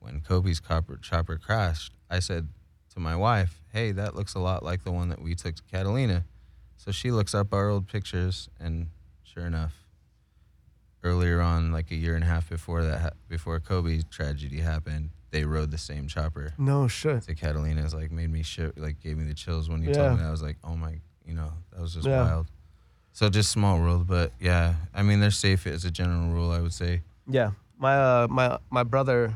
[0.00, 2.48] "When Kobe's copper, chopper crashed, I said
[2.94, 5.62] to my wife, "Hey, that looks a lot like the one that we took to
[5.70, 6.24] Catalina."
[6.76, 8.88] So she looks up our old pictures, and
[9.22, 9.86] sure enough,
[11.04, 15.44] earlier on, like a year and a half before that, before Kobe's tragedy happened, they
[15.44, 17.22] rode the same chopper No shit.
[17.22, 17.84] to Catalina.
[17.84, 19.96] It's like made me sh- like gave me the chills when you Yeah.
[19.96, 20.28] told me that.
[20.28, 22.22] I was like, oh my, you know, that was just Yeah.
[22.22, 22.46] wild.
[23.12, 26.50] So just small world, but yeah, I mean they're safe as a general rule.
[26.50, 27.00] I would say.
[27.28, 29.34] Yeah, my uh, my my brother,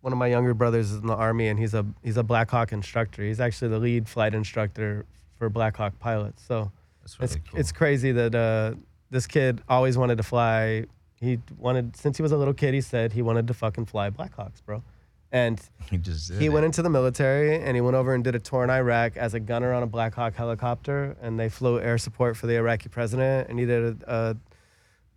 [0.00, 2.50] one of my younger brothers is in the army, and he's a he's a Black
[2.50, 3.22] Hawk instructor.
[3.22, 5.06] He's actually the lead flight instructor
[5.38, 6.42] for Black Hawk pilots.
[6.42, 6.72] So
[7.02, 7.60] That's really it's cool.
[7.60, 8.74] it's crazy that uh,
[9.10, 10.86] this kid always wanted to fly.
[11.20, 12.74] He wanted since he was a little kid.
[12.74, 14.82] He said he wanted to fucking fly Blackhawks, bro.
[15.32, 16.48] And he just he it.
[16.48, 19.34] went into the military and he went over and did a tour in Iraq as
[19.34, 21.16] a gunner on a Black Hawk helicopter.
[21.22, 23.48] And they flew air support for the Iraqi president.
[23.48, 24.36] And he did a,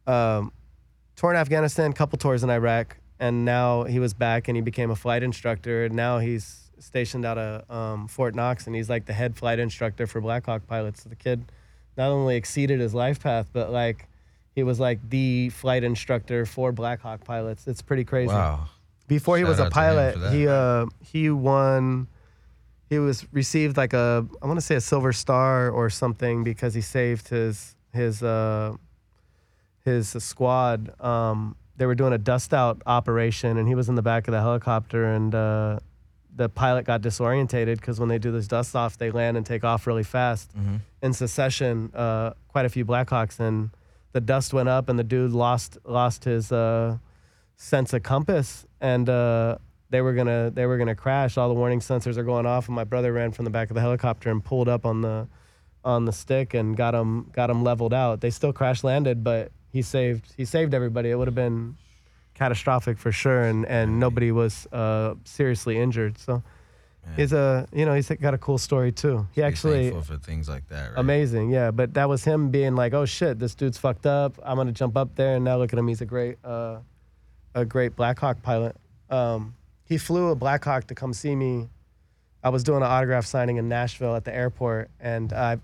[0.08, 0.52] a um,
[1.16, 2.98] tour in Afghanistan, couple tours in Iraq.
[3.20, 5.86] And now he was back and he became a flight instructor.
[5.86, 9.58] And now he's stationed out of um, Fort Knox and he's like the head flight
[9.58, 11.04] instructor for Black Hawk pilots.
[11.04, 11.46] So the kid
[11.98, 14.08] not only exceeded his life path, but like
[14.54, 17.68] he was like the flight instructor for Black Hawk pilots.
[17.68, 18.68] It's pretty crazy Wow.
[19.08, 20.34] Before he Shout was a out to him pilot that.
[20.34, 22.08] he uh he won
[22.90, 26.74] he was received like a i want to say a silver star or something because
[26.74, 28.74] he saved his his uh
[29.86, 31.00] his squad.
[31.02, 34.32] Um they were doing a dust out operation and he was in the back of
[34.32, 35.80] the helicopter and uh
[36.36, 39.64] the pilot got disorientated because when they do this dust off they land and take
[39.64, 40.52] off really fast.
[40.54, 43.72] Hmm in succession uh, quite a few Blackhawks, and
[44.14, 46.98] the dust went up, and the dude lost lost his uh,
[47.58, 49.58] sense of compass, and uh,
[49.90, 51.38] they were gonna they were gonna crash.
[51.38, 53.76] All the warning sensors are going off, and my brother ran from the back of
[53.76, 55.28] the helicopter and pulled up on the
[55.84, 58.22] on the stick and got him got him leveled out.
[58.22, 61.10] They still crash landed, but he saved he saved everybody.
[61.10, 61.78] It would have been
[62.36, 66.20] catastrophic for sure, and and nobody was uh, seriously injured.
[66.20, 66.44] So.
[67.06, 67.16] Man.
[67.18, 69.28] He's a, you know, he's got a cool story too.
[69.34, 70.92] He Be actually, for things like that.
[70.92, 71.00] Right?
[71.00, 71.70] Amazing, yeah.
[71.70, 74.40] But that was him being like, "Oh shit, this dude's fucked up.
[74.42, 75.86] I'm gonna jump up there." And now look at him.
[75.90, 76.78] He's a great, uh,
[77.56, 78.76] a great Black Hawk pilot.
[79.10, 81.70] Um, he flew a Black Hawk to come see me.
[82.44, 85.60] I was doing an autograph signing in Nashville at the airport, and I,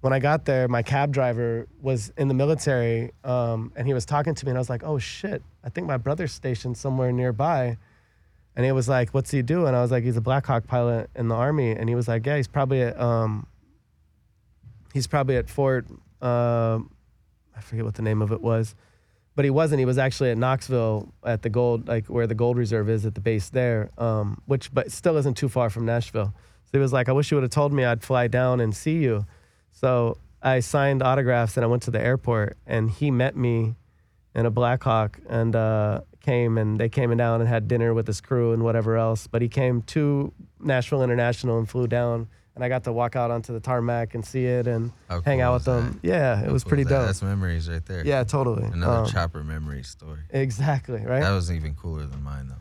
[0.00, 4.04] when I got there, my cab driver was in the military, um, and he was
[4.04, 7.12] talking to me, and I was like, "Oh shit, I think my brother's stationed somewhere
[7.12, 7.76] nearby."
[8.56, 11.10] And he was like, "What's he doing?" I was like, "He's a Black Hawk pilot
[11.14, 13.46] in the army." And he was like, "Yeah, he's probably at um,
[14.92, 15.86] he's probably at Fort
[16.22, 16.90] um
[17.56, 18.74] I forget what the name of it was,
[19.36, 19.78] but he wasn't.
[19.78, 23.14] He was actually at Knoxville at the gold, like where the gold reserve is at
[23.14, 26.34] the base there, um, which but still isn't too far from Nashville.
[26.64, 27.84] So he was like, "I wish you would have told me.
[27.84, 29.26] I'd fly down and see you."
[29.72, 33.76] So I signed autographs and I went to the airport, and he met me
[34.34, 38.20] in a Blackhawk and uh, came and they came down and had dinner with his
[38.20, 39.26] crew and whatever else.
[39.26, 43.30] But he came to Nashville International and flew down, and I got to walk out
[43.30, 45.98] onto the tarmac and see it and How hang cool out with them.
[46.02, 46.08] that?
[46.08, 46.94] Yeah, it How was cool pretty is that?
[46.98, 47.06] dope.
[47.06, 48.04] That's memories right there.
[48.04, 48.64] Yeah, totally.
[48.64, 50.20] Another Um, chopper memory story.
[50.30, 51.20] Exactly, right?
[51.20, 52.54] That was even cooler than mine, though.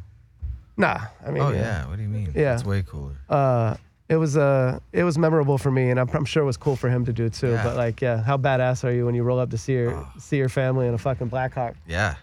[0.77, 1.57] nah, I mean, oh yeah.
[1.59, 1.87] yeah.
[1.87, 2.31] What do you mean?
[2.35, 2.53] Yeah.
[2.53, 3.15] It's way cooler.
[3.29, 3.75] Uh,
[4.07, 6.75] it was uh it was memorable for me, and I'm, I'm sure it was cool
[6.75, 7.51] for him to do too.
[7.51, 7.63] Yeah.
[7.63, 10.37] But like, yeah, how badass are you when you roll up to see your see
[10.37, 11.75] your family in a fucking Blackhawk?
[11.87, 12.15] Yeah.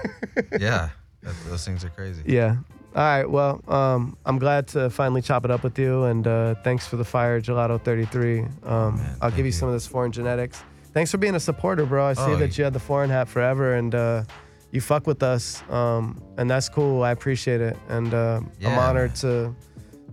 [0.58, 0.88] yeah.
[1.22, 2.22] That, those things are crazy.
[2.26, 2.56] Yeah.
[2.96, 3.28] All right.
[3.30, 6.96] Well, um, I'm glad to finally chop it up with you, and uh, thanks for
[6.96, 8.40] the fire, Gelato 33.
[8.64, 9.52] Um, I'll give you, you.
[9.52, 10.62] some of this foreign genetics.
[10.94, 12.06] Thanks for being a supporter, bro.
[12.06, 14.24] I see Oh, that you had the foreign hat forever, and uh,
[14.72, 17.02] you fuck with us, um, and that's cool.
[17.02, 19.54] I appreciate it, and uh, I'm honored to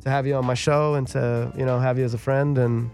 [0.04, 2.58] to have you on my show and to you know have you as a friend,
[2.58, 2.92] and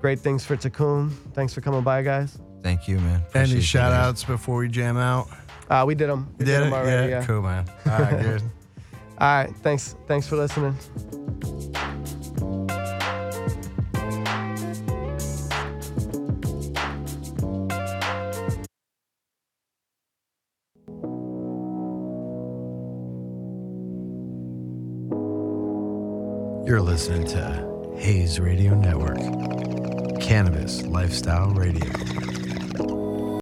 [0.00, 1.12] great things for Tikkun.
[1.34, 2.38] Thanks for coming by, guys.
[2.62, 3.20] Thank you, man.
[3.20, 5.28] Appreciate Any shout outs before we jam out?
[5.70, 6.34] Uh, we did them.
[6.38, 6.76] We Did them it?
[6.76, 7.10] already.
[7.12, 7.26] yeah, Yeah.
[7.26, 7.66] cool, man.
[7.86, 8.42] All right, good.
[9.18, 9.54] All right.
[9.62, 9.96] Thanks.
[10.06, 10.76] Thanks for listening.
[26.66, 29.18] You're listening to Hayes Radio Network,
[30.20, 32.33] Cannabis Lifestyle Radio.